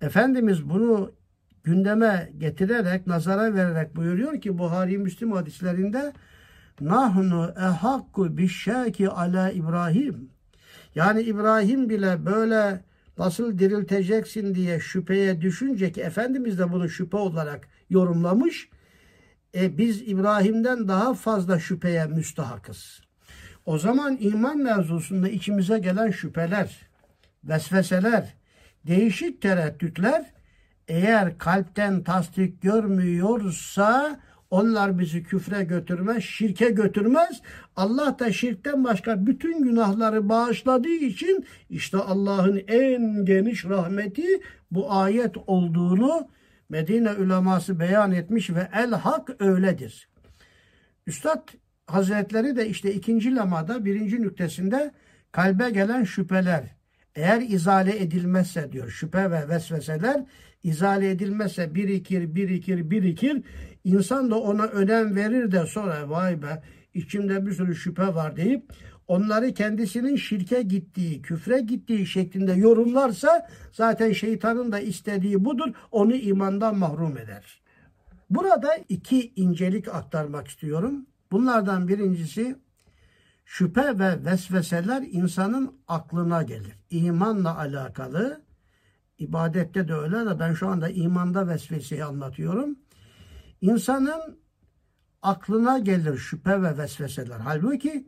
[0.01, 1.11] Efendimiz bunu
[1.63, 6.13] gündeme getirerek, nazara vererek buyuruyor ki Buhari Müslim hadislerinde
[6.81, 10.29] nahnu ehakku bişşaki ala İbrahim.
[10.95, 12.83] Yani İbrahim bile böyle
[13.17, 18.69] nasıl dirilteceksin diye şüpheye düşünce ki Efendimiz de bunu şüphe olarak yorumlamış.
[19.55, 23.01] E, biz İbrahim'den daha fazla şüpheye müstahakız.
[23.65, 26.89] O zaman iman mevzusunda içimize gelen şüpheler,
[27.43, 28.33] vesveseler,
[28.87, 30.25] değişik tereddütler
[30.87, 34.19] eğer kalpten tasdik görmüyorsa
[34.55, 37.41] onlar bizi küfre götürmez, şirke götürmez.
[37.75, 44.41] Allah da şirkten başka bütün günahları bağışladığı için işte Allah'ın en geniş rahmeti
[44.71, 46.27] bu ayet olduğunu
[46.69, 50.09] Medine uleması beyan etmiş ve el hak öyledir.
[51.07, 51.49] Üstad
[51.87, 54.91] Hazretleri de işte ikinci lamada birinci nüktesinde
[55.31, 56.63] kalbe gelen şüpheler
[57.15, 60.23] eğer izale edilmezse diyor şüphe ve vesveseler
[60.63, 63.43] izale edilmezse birikir birikir birikir
[63.85, 68.73] insan da ona önem verir de sonra vay be içimde bir sürü şüphe var deyip
[69.07, 75.73] onları kendisinin şirke gittiği, küfre gittiği şeklinde yorumlarsa zaten şeytanın da istediği budur.
[75.91, 77.61] Onu imandan mahrum eder.
[78.29, 81.05] Burada iki incelik aktarmak istiyorum.
[81.31, 82.55] Bunlardan birincisi
[83.45, 86.79] şüphe ve vesveseler insanın aklına gelir.
[86.89, 88.41] İmanla alakalı,
[89.17, 92.75] ibadette de öyle de ben şu anda imanda vesveseyi anlatıyorum.
[93.65, 94.37] İnsanın
[95.21, 97.39] aklına gelir şüphe ve vesveseler.
[97.39, 98.07] Halbuki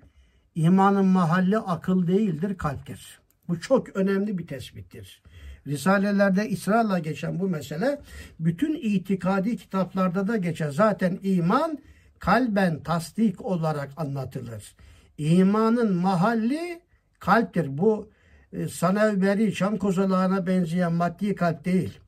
[0.56, 3.20] imanın mahalli akıl değildir, kalptir.
[3.48, 5.24] Bu çok önemli bir tespittir.
[5.68, 8.02] Risalelerde ısrarla geçen bu mesele
[8.40, 10.70] bütün itikadi kitaplarda da geçer.
[10.70, 11.80] Zaten iman
[12.20, 14.76] kalben tasdik olarak anlatılır.
[15.18, 16.82] İmanın mahalli
[17.20, 17.78] kalptir.
[17.78, 18.10] Bu
[18.54, 22.00] e, sanevberi, çam kozalağına benzeyen maddi kalp değil.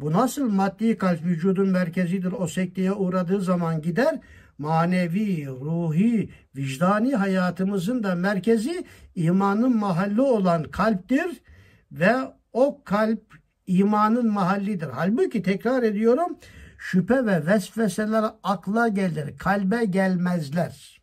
[0.00, 4.20] Bu nasıl maddi kalp vücudun merkezidir o sekteye uğradığı zaman gider
[4.58, 8.84] manevi, ruhi, vicdani hayatımızın da merkezi
[9.14, 11.42] imanın mahalli olan kalptir
[11.92, 12.14] ve
[12.52, 13.34] o kalp
[13.66, 14.88] imanın mahallidir.
[14.92, 16.38] Halbuki tekrar ediyorum
[16.78, 21.00] şüphe ve vesveseler akla gelir, kalbe gelmezler.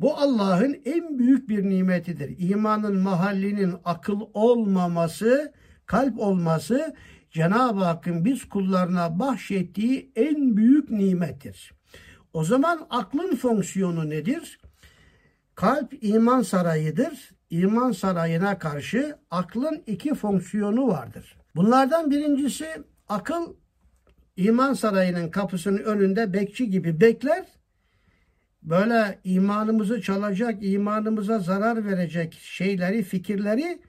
[0.00, 2.34] Bu Allah'ın en büyük bir nimetidir.
[2.38, 5.52] İmanın mahallinin akıl olmaması,
[5.86, 6.94] kalp olması
[7.32, 11.72] Cenab-ı Hakk'ın biz kullarına bahşettiği en büyük nimettir.
[12.32, 14.58] O zaman aklın fonksiyonu nedir?
[15.54, 17.30] Kalp iman sarayıdır.
[17.50, 21.36] İman sarayına karşı aklın iki fonksiyonu vardır.
[21.56, 22.66] Bunlardan birincisi
[23.08, 23.54] akıl
[24.36, 27.46] iman sarayının kapısının önünde bekçi gibi bekler.
[28.62, 33.82] Böyle imanımızı çalacak, imanımıza zarar verecek şeyleri, fikirleri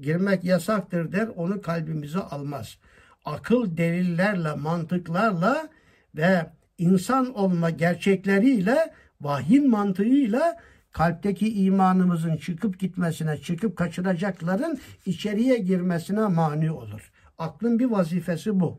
[0.00, 1.28] girmek yasaktır der.
[1.36, 2.78] Onu kalbimize almaz.
[3.24, 5.68] Akıl delillerle, mantıklarla
[6.14, 6.46] ve
[6.78, 10.56] insan olma gerçekleriyle, vahyin mantığıyla
[10.92, 17.12] kalpteki imanımızın çıkıp gitmesine, çıkıp kaçıracakların içeriye girmesine mani olur.
[17.38, 18.78] Aklın bir vazifesi bu.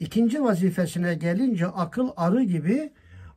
[0.00, 2.92] İkinci vazifesine gelince akıl arı gibi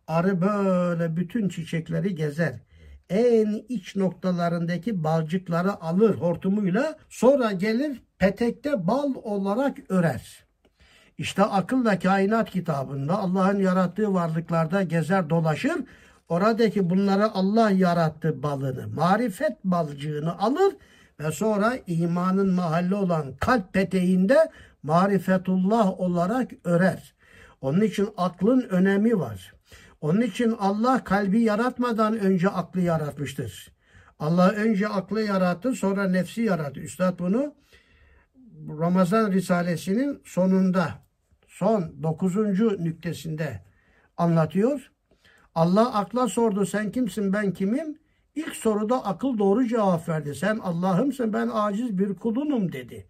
[0.07, 2.53] arı böyle bütün çiçekleri gezer.
[3.09, 10.45] En iç noktalarındaki balcıkları alır hortumuyla sonra gelir petekte bal olarak örer.
[11.17, 15.83] İşte akılla kainat kitabında Allah'ın yarattığı varlıklarda gezer dolaşır.
[16.29, 20.73] Oradaki bunları Allah yarattı balını, marifet balcığını alır
[21.19, 24.51] ve sonra imanın mahalli olan kalp peteğinde
[24.83, 27.15] marifetullah olarak örer.
[27.61, 29.54] Onun için aklın önemi var.
[30.01, 33.71] Onun için Allah kalbi yaratmadan önce aklı yaratmıştır.
[34.19, 36.79] Allah önce aklı yarattı sonra nefsi yarattı.
[36.79, 37.55] Üstad bunu
[38.79, 40.89] Ramazan Risalesi'nin sonunda
[41.47, 43.61] son dokuzuncu nüktesinde
[44.17, 44.91] anlatıyor.
[45.55, 47.99] Allah akla sordu sen kimsin ben kimim?
[48.35, 50.35] İlk soruda akıl doğru cevap verdi.
[50.35, 53.07] Sen Allah'ımsın ben aciz bir kulunum dedi.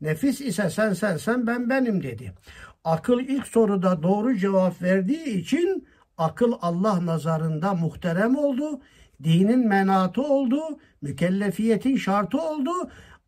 [0.00, 2.32] Nefis ise sen sen sen ben benim dedi.
[2.84, 5.88] Akıl ilk soruda doğru cevap verdiği için
[6.18, 8.80] akıl Allah nazarında muhterem oldu.
[9.22, 10.60] Dinin menatı oldu.
[11.02, 12.70] Mükellefiyetin şartı oldu.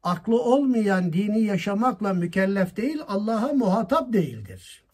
[0.02, 4.84] aklı olmayan dini yaşamakla mükellef değil, Allah'a muhatap değildir.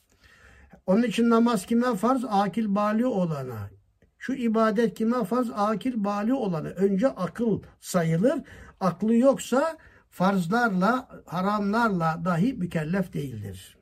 [0.87, 2.25] Onun için namaz kime farz?
[2.29, 3.71] Akil bali olana.
[4.19, 5.51] Şu ibadet kime farz?
[5.55, 6.69] Akil bali olana.
[6.69, 8.39] Önce akıl sayılır.
[8.81, 9.77] Aklı yoksa
[10.11, 13.76] farzlarla, haramlarla dahi mükellef değildir.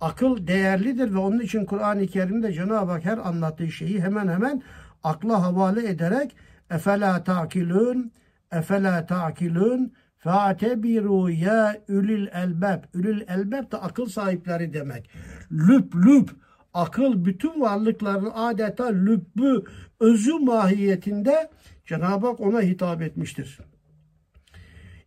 [0.00, 4.62] Akıl değerlidir ve onun için Kur'an-ı Kerim'de Cenab-ı Hak her anlattığı şeyi hemen hemen
[5.04, 6.36] akla havale ederek
[6.70, 8.12] efela ta'kilun
[8.52, 12.84] efela ta'kilun Fa'tebiru ya ülül elbab.
[12.94, 15.10] Ülül elbab da akıl sahipleri demek.
[15.52, 16.30] Lüp lüp.
[16.74, 19.64] Akıl bütün varlıkların adeta lübbü,
[20.00, 21.50] özü mahiyetinde
[21.86, 23.58] Cenab-ı Hak ona hitap etmiştir.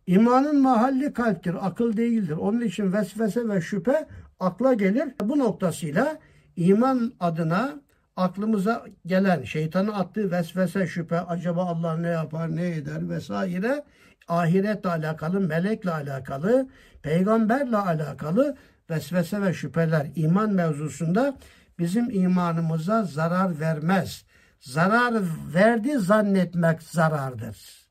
[0.06, 2.36] İmanın mahalli kalptir, akıl değildir.
[2.36, 4.06] Onun için vesvese ve şüphe
[4.42, 5.08] akla gelir.
[5.20, 6.18] Bu noktasıyla
[6.56, 7.80] iman adına
[8.16, 13.84] aklımıza gelen şeytanın attığı vesvese, şüphe, acaba Allah ne yapar, ne eder vesaire
[14.28, 16.68] ahiretle alakalı, melekle alakalı,
[17.02, 18.56] peygamberle alakalı
[18.90, 21.36] vesvese ve şüpheler iman mevzusunda
[21.78, 24.24] bizim imanımıza zarar vermez.
[24.60, 25.14] Zarar
[25.54, 27.82] verdi zannetmek zarardır.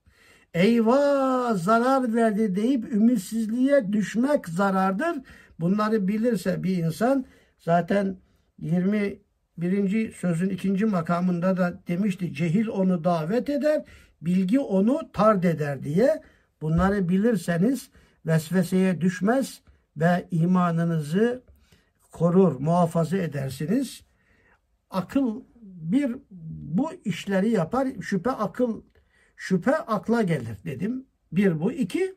[0.53, 5.15] Eyvah zarar verdi deyip ümitsizliğe düşmek zarardır.
[5.59, 7.25] Bunları bilirse bir insan
[7.59, 8.17] zaten
[8.59, 10.11] 21.
[10.11, 13.85] sözün ikinci makamında da demişti cehil onu davet eder,
[14.21, 16.21] bilgi onu tard eder diye
[16.61, 17.89] bunları bilirseniz
[18.25, 19.61] vesveseye düşmez
[19.97, 21.43] ve imanınızı
[22.11, 24.01] korur, muhafaza edersiniz.
[24.89, 27.87] Akıl bir bu işleri yapar.
[28.01, 28.81] Şüphe akıl,
[29.35, 31.05] şüphe akla gelir dedim.
[31.31, 31.71] Bir bu.
[31.71, 32.15] iki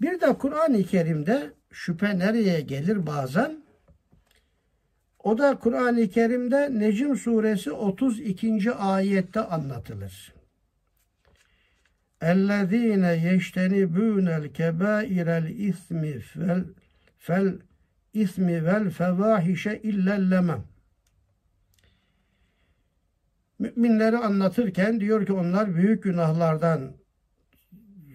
[0.00, 3.63] bir de Kur'an-ı Kerim'de şüphe nereye gelir bazen?
[5.19, 8.71] O da Kur'an-ı Kerim'de Necim suresi 32.
[8.71, 10.33] ayette anlatılır.
[12.21, 16.01] اَلَّذ۪ينَ يَجْتَنِبُونَ الْكَبَائِرَ الْاِثْمِ
[17.25, 20.59] فَالْاِثْمِ وَالْفَوَاحِشَ اِلَّا اللَّمَمْ
[23.59, 26.93] Müminleri anlatırken diyor ki onlar büyük günahlardan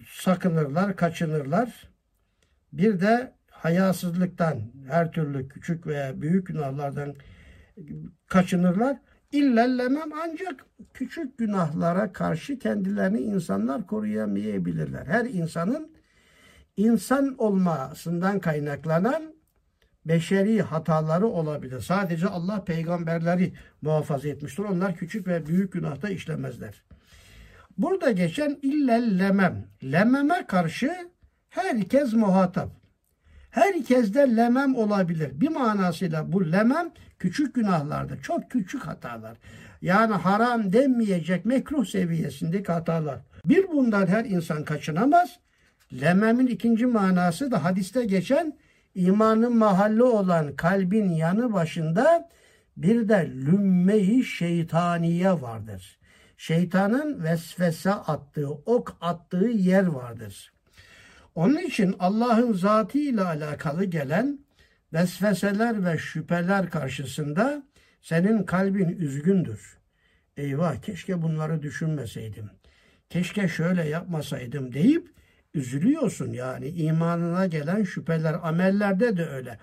[0.09, 1.89] sakınırlar, kaçınırlar.
[2.73, 3.33] Bir de
[3.64, 7.14] hayasızlıktan, her türlü küçük veya büyük günahlardan
[8.26, 8.96] kaçınırlar.
[9.32, 15.06] İllellemem ancak küçük günahlara karşı kendilerini insanlar koruyamayabilirler.
[15.06, 15.92] Her insanın
[16.76, 19.34] insan olmasından kaynaklanan
[20.04, 21.80] beşeri hataları olabilir.
[21.80, 23.52] Sadece Allah peygamberleri
[23.82, 24.62] muhafaza etmiştir.
[24.62, 26.82] Onlar küçük ve büyük günahta işlemezler.
[27.78, 29.66] Burada geçen illellemem.
[29.84, 31.10] Lememe karşı
[31.48, 32.83] herkes muhatap.
[33.54, 35.40] Herkeste lemem olabilir.
[35.40, 38.22] Bir manasıyla bu lemem küçük günahlardır.
[38.22, 39.36] Çok küçük hatalar.
[39.82, 43.20] Yani haram denmeyecek mekruh seviyesindeki hatalar.
[43.44, 45.38] Bir bundan her insan kaçınamaz.
[46.00, 48.58] Lememin ikinci manası da hadiste geçen
[48.94, 52.28] imanın mahalli olan kalbin yanı başında
[52.76, 55.98] bir de lümmeyi şeytaniye vardır.
[56.36, 60.53] Şeytanın vesvese attığı, ok attığı yer vardır.
[61.34, 64.38] Onun için Allah'ın zatı ile alakalı gelen
[64.92, 67.62] vesveseler ve şüpheler karşısında
[68.02, 69.78] senin kalbin üzgündür.
[70.36, 72.50] Eyvah keşke bunları düşünmeseydim.
[73.10, 75.08] Keşke şöyle yapmasaydım deyip
[75.54, 79.58] üzülüyorsun yani imanına gelen şüpheler amellerde de öyle.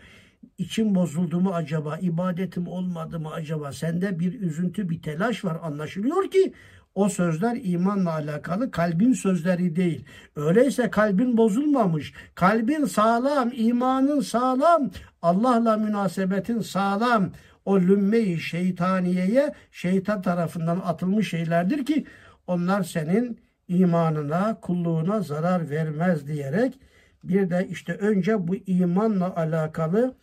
[0.57, 3.72] İçim bozuldu mu acaba, ibadetim olmadı mı acaba?
[3.72, 6.53] Sende bir üzüntü, bir telaş var anlaşılıyor ki
[6.96, 10.06] o sözler imanla alakalı kalbin sözleri değil.
[10.36, 17.32] Öyleyse kalbin bozulmamış, kalbin sağlam, imanın sağlam, Allah'la münasebetin sağlam.
[17.66, 22.06] O lümme-i şeytaniyeye şeytan tarafından atılmış şeylerdir ki
[22.48, 26.80] onlar senin imanına, kulluğuna zarar vermez diyerek
[27.24, 30.16] bir de işte önce bu imanla alakalı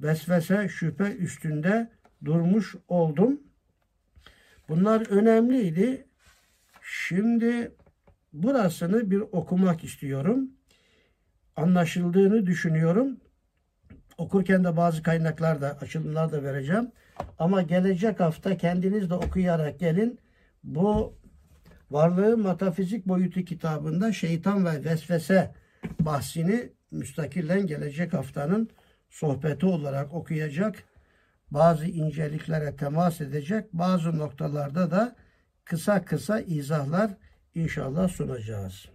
[0.00, 1.90] vesvese, şüphe üstünde
[2.24, 3.40] durmuş oldum.
[4.68, 6.06] Bunlar önemliydi.
[7.08, 7.74] Şimdi
[8.32, 10.50] burasını bir okumak istiyorum.
[11.56, 13.20] Anlaşıldığını düşünüyorum.
[14.18, 16.92] Okurken de bazı kaynaklar da açılımlar da vereceğim.
[17.38, 20.18] Ama gelecek hafta kendiniz de okuyarak gelin.
[20.62, 21.18] Bu
[21.90, 25.54] Varlığı Metafizik Boyutu kitabında şeytan ve vesvese
[26.00, 28.70] bahsini müstakillen gelecek haftanın
[29.10, 30.82] sohbeti olarak okuyacak.
[31.50, 33.72] Bazı inceliklere temas edecek.
[33.72, 35.16] Bazı noktalarda da
[35.64, 37.10] kısa kısa izahlar
[37.54, 38.88] inşallah sunacağız.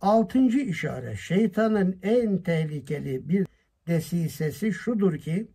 [0.00, 3.46] Altıncı işaret şeytanın en tehlikeli bir
[3.86, 5.48] desisesi şudur ki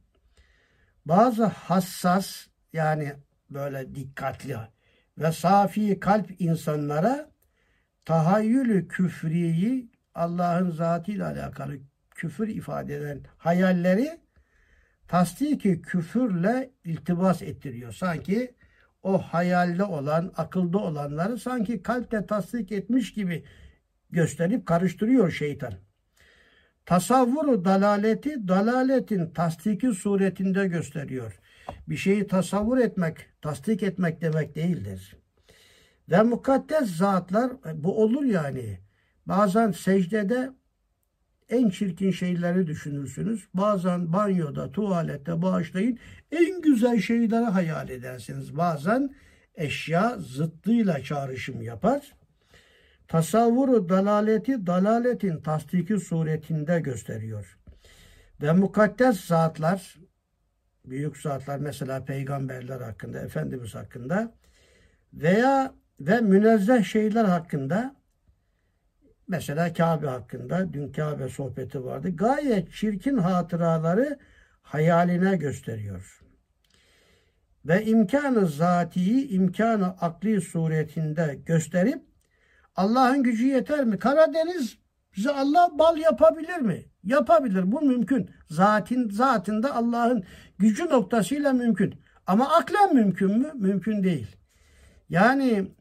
[1.06, 3.14] bazı hassas yani
[3.50, 4.58] böyle dikkatli
[5.18, 7.32] ve safi kalp insanlara
[8.06, 11.78] tahayyülü küfriyi Allah'ın zatıyla alakalı
[12.12, 14.20] küfür ifade eden hayalleri
[15.08, 17.94] tasdiki küfürle iltibas ettiriyor.
[17.94, 18.56] Sanki
[19.04, 23.43] o hayalde olan, akılda olanları sanki kalpte tasdik etmiş gibi
[24.10, 25.74] gösterip karıştırıyor şeytan.
[26.86, 31.39] Tasavvuru dalaleti, dalaletin tasdiki suretinde gösteriyor.
[31.88, 35.16] Bir şeyi tasavvur etmek, tasdik etmek demek değildir.
[36.10, 38.80] Ve mukaddes zatlar, bu olur yani.
[39.26, 40.51] Bazen secdede
[41.54, 43.47] en çirkin şeyleri düşünürsünüz.
[43.54, 45.99] Bazen banyoda, tuvalette bağışlayın
[46.32, 48.58] en güzel şeyleri hayal edersiniz.
[48.58, 49.16] Bazen
[49.56, 52.14] eşya zıttıyla çağrışım yapar.
[53.08, 57.58] Tasavvuru dalaleti dalaletin tasdiki suretinde gösteriyor.
[58.41, 59.95] Ve mukaddes zatlar,
[60.86, 64.34] büyük zatlar mesela peygamberler hakkında, Efendimiz hakkında
[65.14, 67.95] veya ve münezzeh şeyler hakkında
[69.28, 72.15] Mesela Kabe hakkında dün Kabe sohbeti vardı.
[72.15, 74.19] Gayet çirkin hatıraları
[74.61, 76.24] hayaline gösteriyor.
[77.65, 82.01] Ve imkanı zatiyi imkanı akli suretinde gösterip
[82.76, 83.99] Allah'ın gücü yeter mi?
[83.99, 84.78] Karadeniz
[85.15, 86.86] bize Allah bal yapabilir mi?
[87.03, 87.71] Yapabilir.
[87.71, 88.30] Bu mümkün.
[88.49, 90.24] Zatin zatında Allah'ın
[90.57, 91.95] gücü noktasıyla mümkün.
[92.28, 93.51] Ama aklen mümkün mü?
[93.55, 94.36] Mümkün değil.
[95.09, 95.71] Yani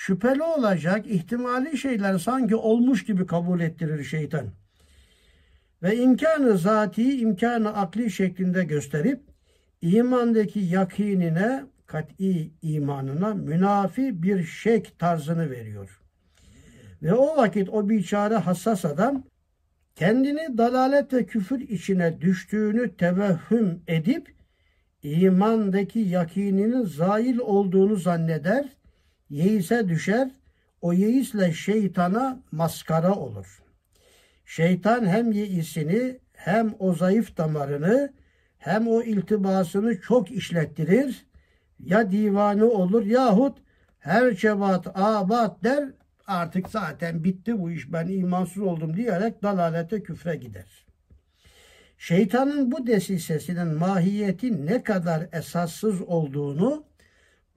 [0.00, 4.46] şüpheli olacak ihtimali şeyler sanki olmuş gibi kabul ettirir şeytan.
[5.82, 9.20] Ve imkanı zati, imkanı akli şeklinde gösterip
[9.82, 16.00] imandaki yakinine, kat'i imanına münafi bir şek tarzını veriyor.
[17.02, 19.22] Ve o vakit o biçare hassas adam
[19.94, 24.34] kendini dalalet ve küfür içine düştüğünü tevehhüm edip
[25.02, 28.79] imandaki yakininin zail olduğunu zanneder
[29.30, 30.30] yeise düşer,
[30.80, 33.62] o yeisle şeytana maskara olur.
[34.44, 38.12] Şeytan hem yeisini hem o zayıf damarını
[38.58, 41.26] hem o iltibasını çok işlettirir.
[41.78, 43.58] Ya divanı olur yahut
[43.98, 45.88] her cevat abat der
[46.26, 50.86] artık zaten bitti bu iş ben imansız oldum diyerek dalalete küfre gider.
[51.98, 56.84] Şeytanın bu desisesinin mahiyeti ne kadar esassız olduğunu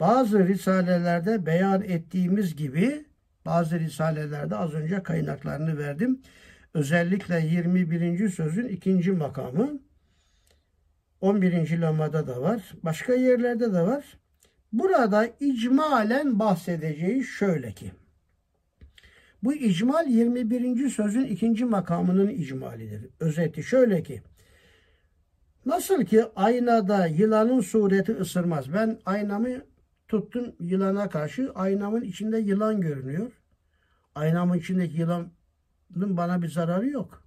[0.03, 3.05] bazı risalelerde beyan ettiğimiz gibi
[3.45, 6.21] bazı risalelerde az önce kaynaklarını verdim.
[6.73, 8.29] Özellikle 21.
[8.29, 9.79] sözün ikinci makamı
[11.21, 11.79] 11.
[11.79, 12.61] lamada da var.
[12.83, 14.17] Başka yerlerde de var.
[14.73, 17.91] Burada icmalen bahsedeceği şöyle ki.
[19.43, 20.89] Bu icmal 21.
[20.89, 23.09] sözün ikinci makamının icmalidir.
[23.19, 24.21] Özeti şöyle ki.
[25.65, 28.73] Nasıl ki aynada yılanın sureti ısırmaz.
[28.73, 29.49] Ben aynamı
[30.07, 33.31] Tuttum yılana karşı aynamın içinde yılan görünüyor.
[34.15, 35.31] Aynamın içindeki yılanın
[35.95, 37.23] bana bir zararı yok.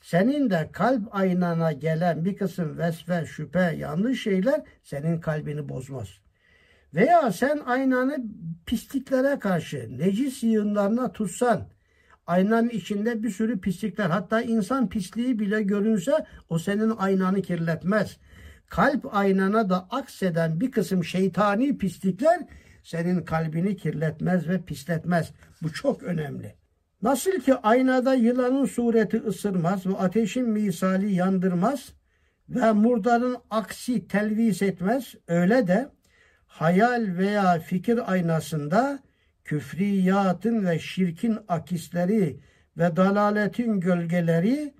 [0.00, 6.08] Senin de kalp aynana gelen bir kısım vesve, şüphe, yanlış şeyler senin kalbini bozmaz.
[6.94, 8.24] Veya sen aynanı
[8.66, 11.68] pisliklere karşı, necis yığınlarına tutsan,
[12.26, 18.18] aynanın içinde bir sürü pislikler, hatta insan pisliği bile görünse o senin aynanı kirletmez
[18.68, 22.40] kalp aynana da akseden bir kısım şeytani pislikler
[22.82, 25.32] senin kalbini kirletmez ve pisletmez.
[25.62, 26.54] Bu çok önemli.
[27.02, 31.92] Nasıl ki aynada yılanın sureti ısırmaz ve ateşin misali yandırmaz
[32.48, 35.88] ve murdarın aksi telvis etmez, öyle de
[36.46, 38.98] hayal veya fikir aynasında
[39.44, 42.40] küfriyatın ve şirkin akisleri
[42.78, 44.74] ve dalaletin gölgeleri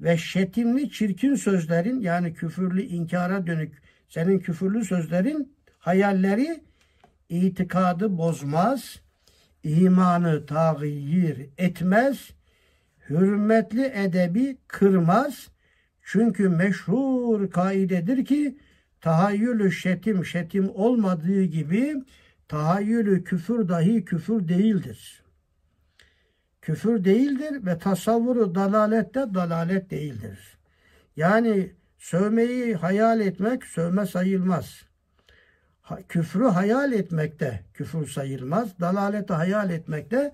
[0.00, 6.64] ve şetimli çirkin sözlerin yani küfürlü inkara dönük senin küfürlü sözlerin hayalleri
[7.28, 9.00] itikadı bozmaz,
[9.64, 12.30] imanı tağyir etmez,
[13.08, 15.48] hürmetli edebi kırmaz.
[16.02, 18.58] Çünkü meşhur kaidedir ki
[19.00, 21.94] tahayyülü şetim şetim olmadığı gibi
[22.48, 25.19] tahayyülü küfür dahi küfür değildir
[26.62, 30.58] küfür değildir ve tasavvuru dalalette dalalet değildir.
[31.16, 34.82] Yani sövmeyi hayal etmek sövme sayılmaz.
[35.80, 38.80] Ha, küfrü hayal etmekte küfür sayılmaz.
[38.80, 40.32] Dalaleti hayal etmekte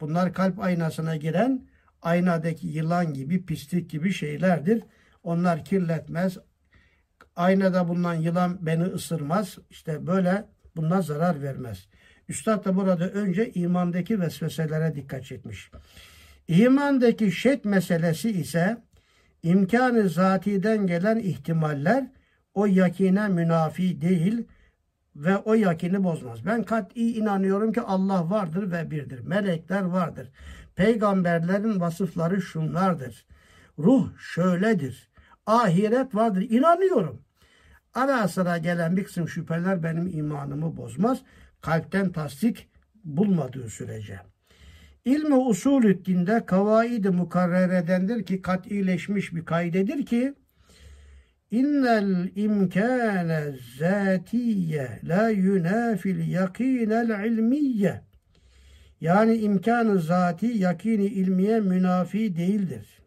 [0.00, 1.66] bunlar kalp aynasına giren
[2.02, 4.82] aynadaki yılan gibi pislik gibi şeylerdir.
[5.22, 6.38] Onlar kirletmez.
[7.36, 9.58] Aynada bulunan yılan beni ısırmaz.
[9.70, 10.44] İşte böyle
[10.76, 11.88] bunlar zarar vermez.
[12.28, 15.70] Üstad da burada önce imandaki vesveselere dikkat çekmiş.
[16.48, 18.82] İmandaki şek meselesi ise
[19.42, 22.06] imkanı zatiden gelen ihtimaller
[22.54, 24.46] o yakine münafi değil
[25.16, 26.46] ve o yakini bozmaz.
[26.46, 29.20] Ben kat'i inanıyorum ki Allah vardır ve birdir.
[29.20, 30.30] Melekler vardır.
[30.74, 33.26] Peygamberlerin vasıfları şunlardır.
[33.78, 35.08] Ruh şöyledir.
[35.46, 36.46] Ahiret vardır.
[36.50, 37.22] İnanıyorum.
[37.94, 41.18] Ara sıra gelen bir kısım şüpheler benim imanımı bozmaz.
[41.66, 42.68] Kalpten tasdik
[43.04, 44.20] bulmadığı sürece.
[45.04, 50.34] İlmi usulü dinde kavaid-i mukarreredendir ki kat'ileşmiş bir kaydedir ki
[51.50, 58.02] İnnel imkâne zâtiyye la yunâfil yakînel ilmiyye
[59.00, 63.02] yani imkanı zati yakini ilmiye münafi değildir.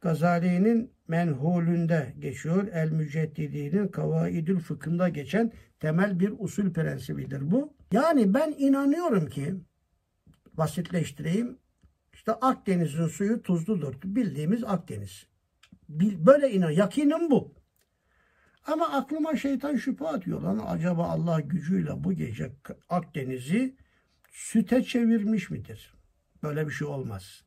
[0.00, 2.68] Gazali'nin menhulünde geçiyor.
[2.72, 7.74] El Müceddidinin Kavaidül Fıkhında geçen temel bir usul prensibidir bu.
[7.92, 9.54] Yani ben inanıyorum ki
[10.52, 11.58] basitleştireyim.
[12.12, 13.94] İşte Akdeniz'in suyu tuzludur.
[14.04, 15.26] Bildiğimiz Akdeniz.
[16.26, 16.70] Böyle inan.
[16.70, 17.54] Yakinim bu.
[18.66, 20.42] Ama aklıma şeytan şüphe atıyor.
[20.42, 22.52] Lan acaba Allah gücüyle bu gece
[22.88, 23.76] Akdeniz'i
[24.30, 25.94] süte çevirmiş midir?
[26.42, 27.44] Böyle bir şey olmaz.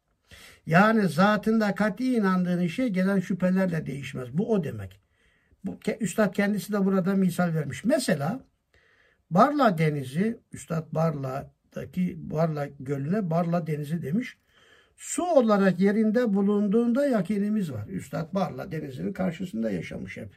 [0.65, 4.27] Yani zatında kat'i inandığın şey gelen şüphelerle değişmez.
[4.33, 4.99] Bu o demek.
[5.63, 7.85] Bu, Üstad kendisi de burada misal vermiş.
[7.85, 8.39] Mesela
[9.29, 14.37] Barla Denizi, Üstad Barla'daki Barla Gölü'ne Barla Denizi demiş.
[14.97, 17.87] Su olarak yerinde bulunduğunda yakinimiz var.
[17.87, 20.35] Üstad Barla Denizi'nin karşısında yaşamış hep.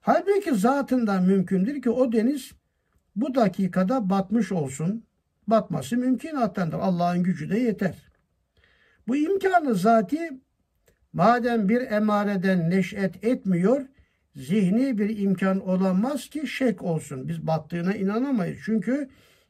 [0.00, 2.52] Halbuki zatında mümkündür ki o deniz
[3.16, 5.04] bu dakikada batmış olsun.
[5.46, 6.78] Batması mümkün hattandır.
[6.78, 8.07] Allah'ın gücü de yeter.
[9.08, 10.30] Bu imkanı zati
[11.12, 13.86] madem bir emareden neşet etmiyor,
[14.36, 17.28] zihni bir imkan olamaz ki şek olsun.
[17.28, 18.58] Biz battığına inanamayız.
[18.64, 19.08] Çünkü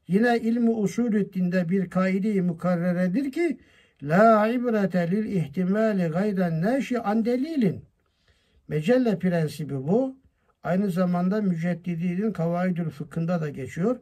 [0.08, 3.58] yine ilmi usulü dinde bir kaide-i mukarreredir ki
[4.02, 7.26] La ibrete lil ihtimali gayren neşi an.
[8.68, 10.16] Mecelle prensibi bu.
[10.62, 14.00] Aynı zamanda müceddidinin kavaidül fıkhında da geçiyor.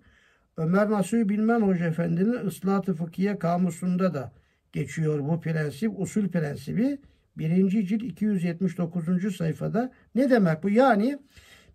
[0.56, 4.32] Ömer Nasuhi Bilmen Hoca Efendi'nin Islat-ı Fıkhiye kamusunda da
[4.76, 6.98] geçiyor bu prensip, usul prensibi.
[7.38, 9.36] Birinci cilt 279.
[9.36, 9.92] sayfada.
[10.14, 10.70] Ne demek bu?
[10.70, 11.18] Yani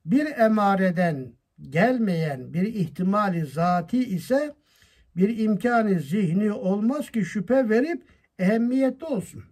[0.06, 4.56] bir emareden gelmeyen bir ihtimali zati ise
[5.16, 8.04] bir imkanı zihni olmaz ki şüphe verip
[8.40, 9.44] ehemmiyetli olsun.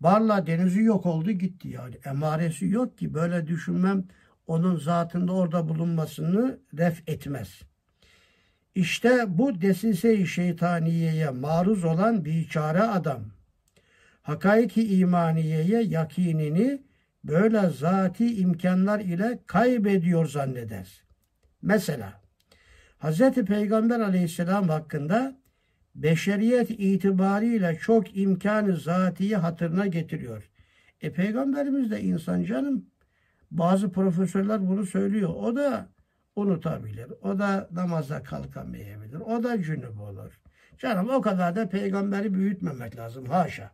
[0.00, 1.94] Barla denizi yok oldu gitti yani.
[2.04, 4.04] Emaresi yok ki böyle düşünmem
[4.46, 7.62] onun zatında orada bulunmasını ref etmez.
[8.80, 13.22] İşte bu desise-i şeytaniyeye maruz olan biçare adam.
[14.22, 16.82] Hakaiki imaniyeye yakinini
[17.24, 21.04] böyle zati imkanlar ile kaybediyor zanneder.
[21.62, 22.20] Mesela
[22.98, 23.32] Hz.
[23.32, 25.36] Peygamber aleyhisselam hakkında
[25.94, 30.50] beşeriyet itibariyle çok imkanı zatiyi hatırına getiriyor.
[31.00, 32.86] E peygamberimiz de insan canım.
[33.50, 35.28] Bazı profesörler bunu söylüyor.
[35.28, 35.88] O da
[36.36, 37.06] unutabilir.
[37.22, 39.20] O da namaza kalkamayabilir.
[39.20, 40.40] O da cünüp olur.
[40.78, 43.26] Canım o kadar da peygamberi büyütmemek lazım.
[43.26, 43.70] Haşa.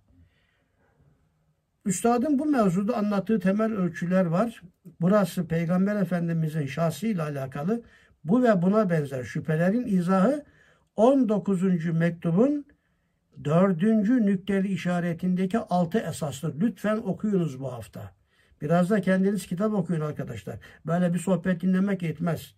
[1.85, 4.63] Üstadın bu mevzuda anlattığı temel ölçüler var.
[5.01, 7.83] Burası Peygamber Efendimizin şahsıyla alakalı
[8.25, 10.45] bu ve buna benzer şüphelerin izahı
[10.97, 11.85] 19.
[11.87, 12.67] mektubun
[13.45, 13.83] 4.
[13.83, 16.61] nükteli işaretindeki 6 esastır.
[16.61, 18.13] Lütfen okuyunuz bu hafta.
[18.63, 20.59] Biraz da kendiniz kitap okuyun arkadaşlar.
[20.87, 22.55] Böyle bir sohbet dinlemek yetmez.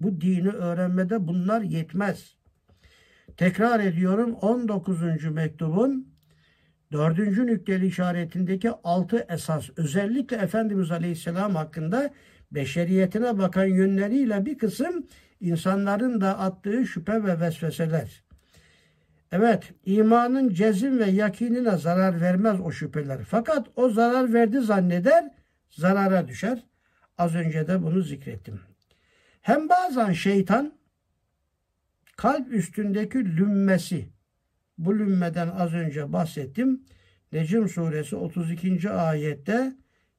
[0.00, 2.34] Bu dini öğrenmede bunlar yetmez.
[3.36, 5.24] Tekrar ediyorum 19.
[5.24, 6.14] mektubun
[6.92, 7.18] 4.
[7.18, 12.10] nükteli işaretindeki 6 esas özellikle Efendimiz Aleyhisselam hakkında
[12.52, 15.06] beşeriyetine bakan yönleriyle bir kısım
[15.40, 18.23] insanların da attığı şüphe ve vesveseler.
[19.36, 23.20] Evet, imanın cezim ve yakinine zarar vermez o şüpheler.
[23.24, 25.30] Fakat o zarar verdi zanneder,
[25.70, 26.64] zarara düşer.
[27.18, 28.60] Az önce de bunu zikrettim.
[29.40, 30.72] Hem bazen şeytan
[32.16, 34.08] kalp üstündeki lümmesi,
[34.78, 36.82] bu lümmeden az önce bahsettim.
[37.32, 38.90] Necim suresi 32.
[38.90, 39.72] ayette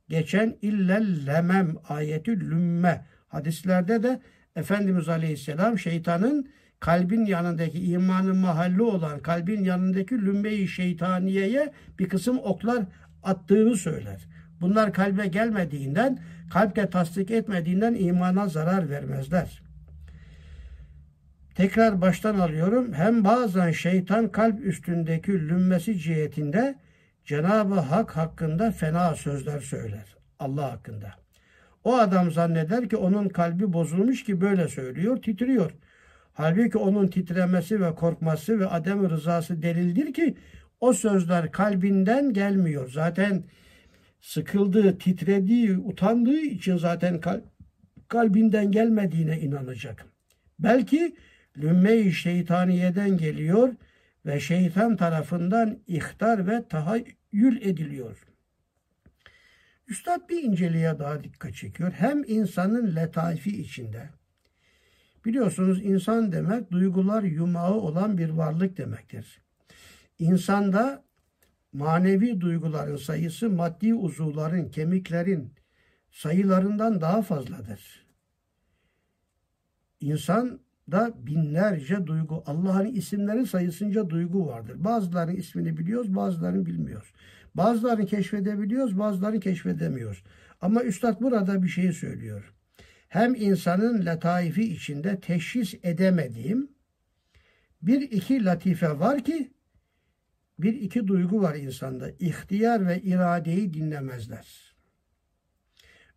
[0.10, 3.06] geçen illel lemem ayeti lümme.
[3.28, 4.22] Hadislerde de
[4.56, 6.50] Efendimiz Aleyhisselam şeytanın
[6.80, 12.84] kalbin yanındaki imanın mahalli olan kalbin yanındaki lümbe-i şeytaniyeye bir kısım oklar
[13.24, 14.28] attığını söyler.
[14.62, 16.20] Bunlar kalbe gelmediğinden,
[16.50, 19.62] kalpte tasdik etmediğinden imana zarar vermezler.
[21.56, 22.94] Tekrar baştan alıyorum.
[22.94, 26.76] Hem bazen şeytan kalp üstündeki lümmesi cihetinde
[27.26, 30.16] Cenab-ı Hak hakkında fena sözler söyler.
[30.40, 31.14] Allah hakkında.
[31.84, 35.72] O adam zanneder ki onun kalbi bozulmuş ki böyle söylüyor, titriyor.
[36.38, 40.36] Halbuki onun titremesi ve korkması ve adem rızası delildir ki
[40.80, 42.92] o sözler kalbinden gelmiyor.
[42.92, 43.44] Zaten
[44.22, 47.22] sıkıldığı, titrediği, utandığı için zaten
[48.08, 50.06] kalbinden gelmediğine inanacak.
[50.60, 51.16] Belki
[51.58, 53.74] lümme-i şeytaniyeden geliyor
[54.26, 58.26] ve şeytan tarafından ihtar ve tahayyül ediliyor.
[59.88, 61.92] Üstad bir inceliğe daha dikkat çekiyor.
[61.92, 64.10] Hem insanın letaifi içinde.
[65.26, 69.42] Biliyorsunuz insan demek duygular yumağı olan bir varlık demektir.
[70.20, 71.04] İnsanda
[71.74, 75.54] manevi duyguların sayısı maddi uzuvların, kemiklerin
[76.12, 78.06] sayılarından daha fazladır.
[80.00, 80.60] İnsan
[80.92, 84.84] da binlerce duygu, Allah'ın isimleri sayısınca duygu vardır.
[84.84, 87.14] Bazılarının ismini biliyoruz, bazılarını bilmiyoruz.
[87.56, 90.24] Bazılarını keşfedebiliyoruz, bazılarını keşfedemiyoruz.
[90.62, 92.55] Ama Üstad burada bir şey söylüyor.
[93.08, 96.70] Hem insanın letaifi içinde teşhis edemediğim
[97.82, 99.52] bir iki latife var ki
[100.60, 102.10] bir iki duygu var insanda.
[102.20, 104.76] İhtiyar ve iradeyi dinlemezler.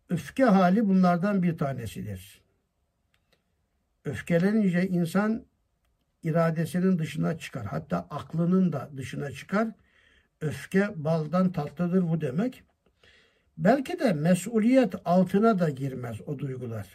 [0.09, 2.41] Öfke hali bunlardan bir tanesidir.
[4.05, 5.45] Öfkelenince insan
[6.23, 7.65] iradesinin dışına çıkar.
[7.65, 9.67] Hatta aklının da dışına çıkar.
[10.41, 12.63] Öfke baldan tatlıdır bu demek.
[13.59, 16.87] Belki de mesuliyet altına da girmez o duygular.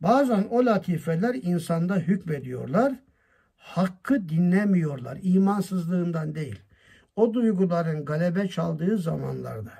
[0.00, 2.92] Bazen o latifeler insanda hükmediyorlar.
[3.56, 5.18] Hakkı dinlemiyorlar.
[5.22, 6.58] imansızlığından değil.
[7.16, 9.72] O duyguların galebe çaldığı zamanlarda.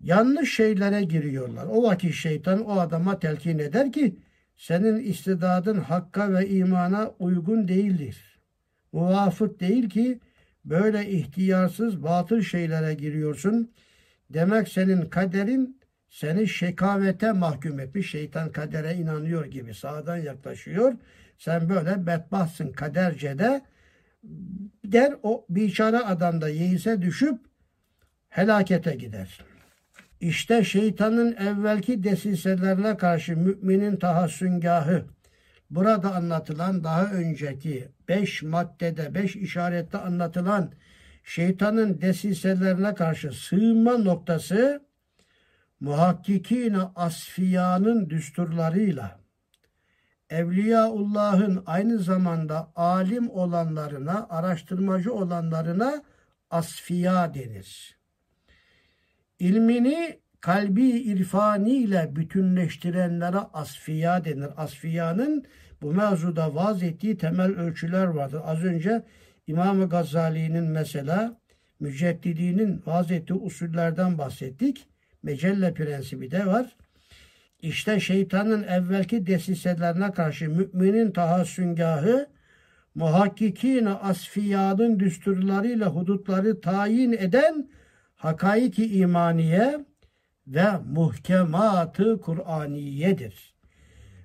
[0.00, 1.66] Yanlış şeylere giriyorlar.
[1.66, 4.16] O vakit şeytan o adama telkin eder ki
[4.56, 8.38] senin istidadın hakka ve imana uygun değildir.
[8.92, 10.20] Muvafık değil ki
[10.64, 13.70] böyle ihtiyarsız batıl şeylere giriyorsun.
[14.30, 18.10] Demek senin kaderin seni şekavete mahkum etmiş.
[18.10, 20.94] Şeytan kadere inanıyor gibi sağdan yaklaşıyor.
[21.38, 23.62] Sen böyle bedbahsın kadercede
[24.84, 27.38] der o biçare adam da yeise düşüp
[28.28, 29.44] helakete gider.
[30.20, 35.04] İşte şeytanın evvelki desiselerine karşı müminin tahassüngahı
[35.70, 40.72] burada anlatılan daha önceki beş maddede, beş işarette anlatılan
[41.24, 44.82] şeytanın desiselerine karşı sığınma noktası
[45.80, 49.24] muhakkikine asfiyanın düsturlarıyla
[50.30, 56.02] Evliyaullah'ın aynı zamanda alim olanlarına, araştırmacı olanlarına
[56.50, 57.98] asfiya denir.
[59.38, 64.50] İlmini kalbi irfani ile bütünleştirenlere asfiya denir.
[64.56, 65.44] Asfiyanın
[65.82, 68.40] bu mevzuda vaz ettiği temel ölçüler vardır.
[68.44, 69.04] Az önce
[69.46, 71.36] İmam Gazali'nin mesela
[71.80, 74.86] müceddidinin vaz ettiği usullerden bahsettik.
[75.22, 76.76] Mecelle prensibi de var.
[77.62, 82.26] İşte şeytanın evvelki desiselerine karşı müminin tahassüngahı
[82.94, 87.68] muhakkikine asfiyanın düsturlarıyla hudutları tayin eden
[88.14, 89.84] hakaiki imaniye
[90.46, 93.54] ve muhkematı Kur'aniyedir.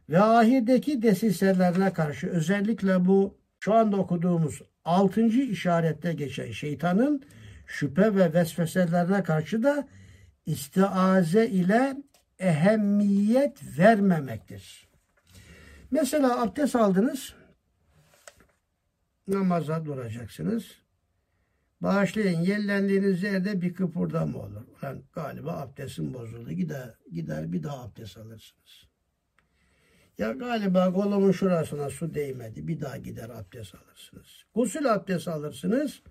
[0.10, 7.24] Ve ahirdeki desiselerine karşı özellikle bu şu anda okuduğumuz altıncı işarette geçen şeytanın
[7.68, 9.88] şüphe ve vesveselerine karşı da
[10.46, 11.98] istiaze ile
[12.40, 14.90] ehemmiyet vermemektir.
[15.92, 17.34] Mesela abdest aldınız,
[19.28, 20.66] namaza duracaksınız.
[21.82, 24.68] Bağışlayın, yellendiğiniz yerde bir kıpırdama olur.
[24.82, 26.52] Ulan galiba abdestim bozuldu.
[26.52, 28.89] Gider, gider bir daha abdest alırsınız.
[30.20, 32.68] Ya galiba kolumun şurasına su değmedi.
[32.68, 34.44] Bir daha gider abdest alırsınız.
[34.56, 36.02] Gusül abdest alırsınız.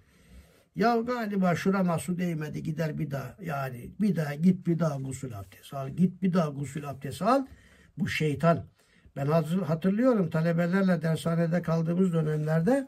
[0.77, 5.39] Ya galiba şurama su değmedi gider bir daha yani bir daha git bir daha gusül
[5.39, 5.89] abdesti al.
[5.89, 7.47] Git bir daha gusül abdesti al.
[7.99, 8.65] Bu şeytan.
[9.17, 9.27] Ben
[9.67, 12.87] hatırlıyorum talebelerle dershanede kaldığımız dönemlerde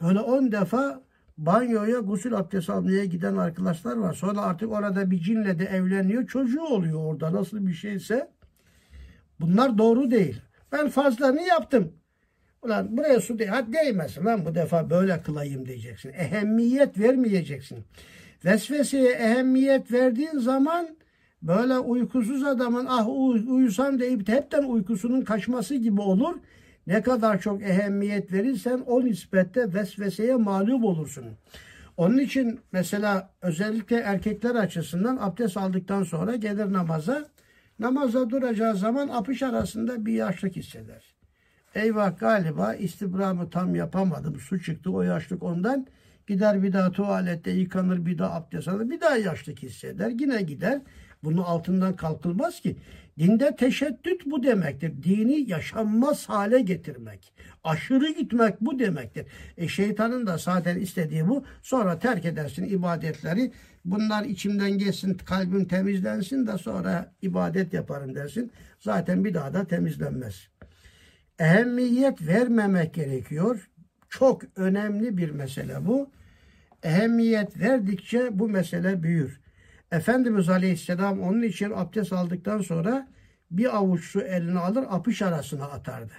[0.00, 1.02] öyle on defa
[1.38, 4.12] banyoya gusül abdesti almaya giden arkadaşlar var.
[4.12, 6.26] Sonra artık orada bir cinle de evleniyor.
[6.26, 8.30] Çocuğu oluyor orada nasıl bir şeyse.
[9.40, 10.42] Bunlar doğru değil.
[10.72, 11.92] Ben fazlasını yaptım.
[12.62, 13.50] Ulan buraya su değil.
[13.50, 16.12] Hadi değmesin lan bu defa böyle kılayım diyeceksin.
[16.12, 17.84] Ehemmiyet vermeyeceksin.
[18.44, 20.88] Vesveseye ehemmiyet verdiğin zaman
[21.42, 23.08] böyle uykusuz adamın ah
[23.48, 26.34] uyusam deyip hepten uykusunun kaçması gibi olur.
[26.86, 31.24] Ne kadar çok ehemmiyet verirsen o nispette vesveseye mağlup olursun.
[31.96, 37.24] Onun için mesela özellikle erkekler açısından abdest aldıktan sonra gelir namaza.
[37.78, 41.14] Namaza duracağı zaman apış arasında bir yaşlık hisseder.
[41.74, 44.40] Eyvah galiba istibramı tam yapamadım.
[44.40, 45.86] Su çıktı o yaşlık ondan.
[46.26, 48.90] Gider bir daha tuvalette yıkanır bir daha abdest alır.
[48.90, 50.08] Bir daha yaşlık hisseder.
[50.08, 50.80] Yine gider.
[51.24, 52.76] Bunu altından kalkılmaz ki.
[53.18, 55.02] Dinde teşeddüt bu demektir.
[55.02, 57.32] Dini yaşanmaz hale getirmek.
[57.64, 59.26] Aşırı gitmek bu demektir.
[59.56, 61.44] E şeytanın da zaten istediği bu.
[61.62, 63.52] Sonra terk edersin ibadetleri.
[63.84, 68.52] Bunlar içimden geçsin, kalbim temizlensin de sonra ibadet yaparım dersin.
[68.80, 70.48] Zaten bir daha da temizlenmez
[71.42, 73.68] ehemmiyet vermemek gerekiyor.
[74.08, 76.10] Çok önemli bir mesele bu.
[76.82, 79.40] Ehemmiyet verdikçe bu mesele büyür.
[79.92, 83.08] Efendimiz Aleyhisselam onun için abdest aldıktan sonra
[83.50, 86.12] bir avuç su eline alır apış arasına atardı.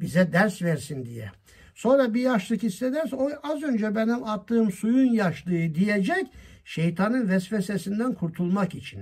[0.00, 1.30] Bize ders versin diye.
[1.78, 6.26] Sonra bir yaşlık hissederse o az önce benim attığım suyun yaşlığı diyecek
[6.64, 9.00] şeytanın vesvesesinden kurtulmak için.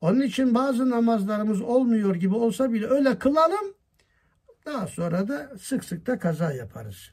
[0.00, 3.74] Onun için bazı namazlarımız olmuyor gibi olsa bile öyle kılalım.
[4.66, 7.10] Daha sonra da sık sık da kaza yaparız.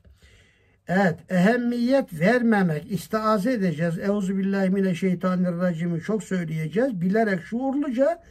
[0.88, 4.00] Evet, ehemmiyet vermemek, istiaze edeceğiz.
[4.00, 7.02] Euzubillahimineşşeytanirracim'i çok söyleyeceğiz.
[7.02, 8.24] Bilerek şuurluca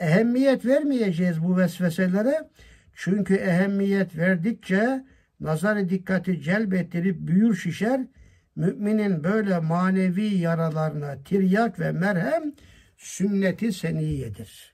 [0.00, 2.48] ehemmiyet vermeyeceğiz bu vesveselere.
[2.94, 5.04] Çünkü ehemmiyet verdikçe
[5.40, 8.00] nazarı dikkati celbettirip büyür şişer.
[8.56, 12.52] Müminin böyle manevi yaralarına tiryak ve merhem
[12.96, 14.72] sünneti seniyedir.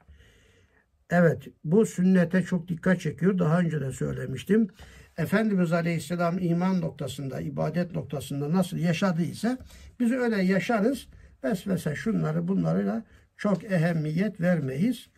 [1.11, 3.39] Evet bu sünnete çok dikkat çekiyor.
[3.39, 4.69] Daha önce de söylemiştim.
[5.17, 9.59] Efendimiz Aleyhisselam iman noktasında, ibadet noktasında nasıl yaşadıysa
[10.01, 11.07] biz öyle yaşarız.
[11.45, 13.05] Vesvese şunları bunlarıyla
[13.37, 15.09] çok ehemmiyet vermeyiz.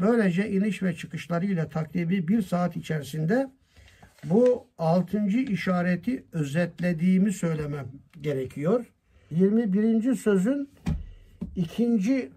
[0.00, 3.50] Böylece iniş ve çıkışlarıyla takribi bir saat içerisinde
[4.24, 7.86] bu altıncı işareti özetlediğimi söylemem
[8.20, 8.84] gerekiyor.
[9.30, 10.14] 21.
[10.14, 10.70] sözün
[11.56, 12.30] ikinci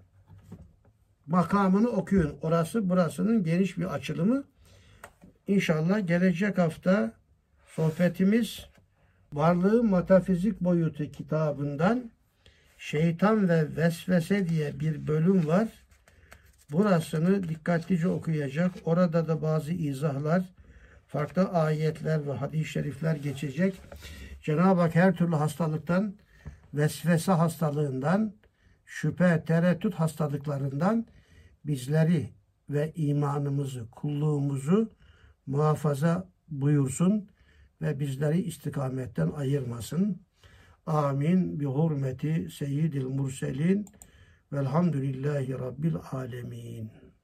[1.28, 2.36] makamını okuyun.
[2.42, 4.44] Orası burasının geniş bir açılımı.
[5.48, 7.14] İnşallah gelecek hafta
[7.68, 8.66] sohbetimiz
[9.34, 12.12] Varlığı Metafizik Boyutu kitabından
[12.78, 15.68] Şeytan ve Vesvese diye bir bölüm var.
[16.72, 18.72] Burasını dikkatlice okuyacak.
[18.86, 20.44] Orada da bazı izahlar,
[21.14, 23.82] farklı ayetler ve hadis-i şerifler geçecek.
[24.42, 26.16] Cenab-ı Hak her türlü hastalıktan,
[26.74, 28.34] vesvese hastalığından,
[28.86, 31.06] şüphe, tereddüt hastalıklarından
[31.66, 32.30] bizleri
[32.70, 34.92] ve imanımızı, kulluğumuzu
[35.46, 37.30] muhafaza buyursun
[37.82, 40.22] ve bizleri istikametten ayırmasın.
[40.86, 41.60] Amin.
[41.60, 43.86] Bi hurmeti seyyidil murselin
[44.54, 47.03] velhamdülillahi rabbil alemin.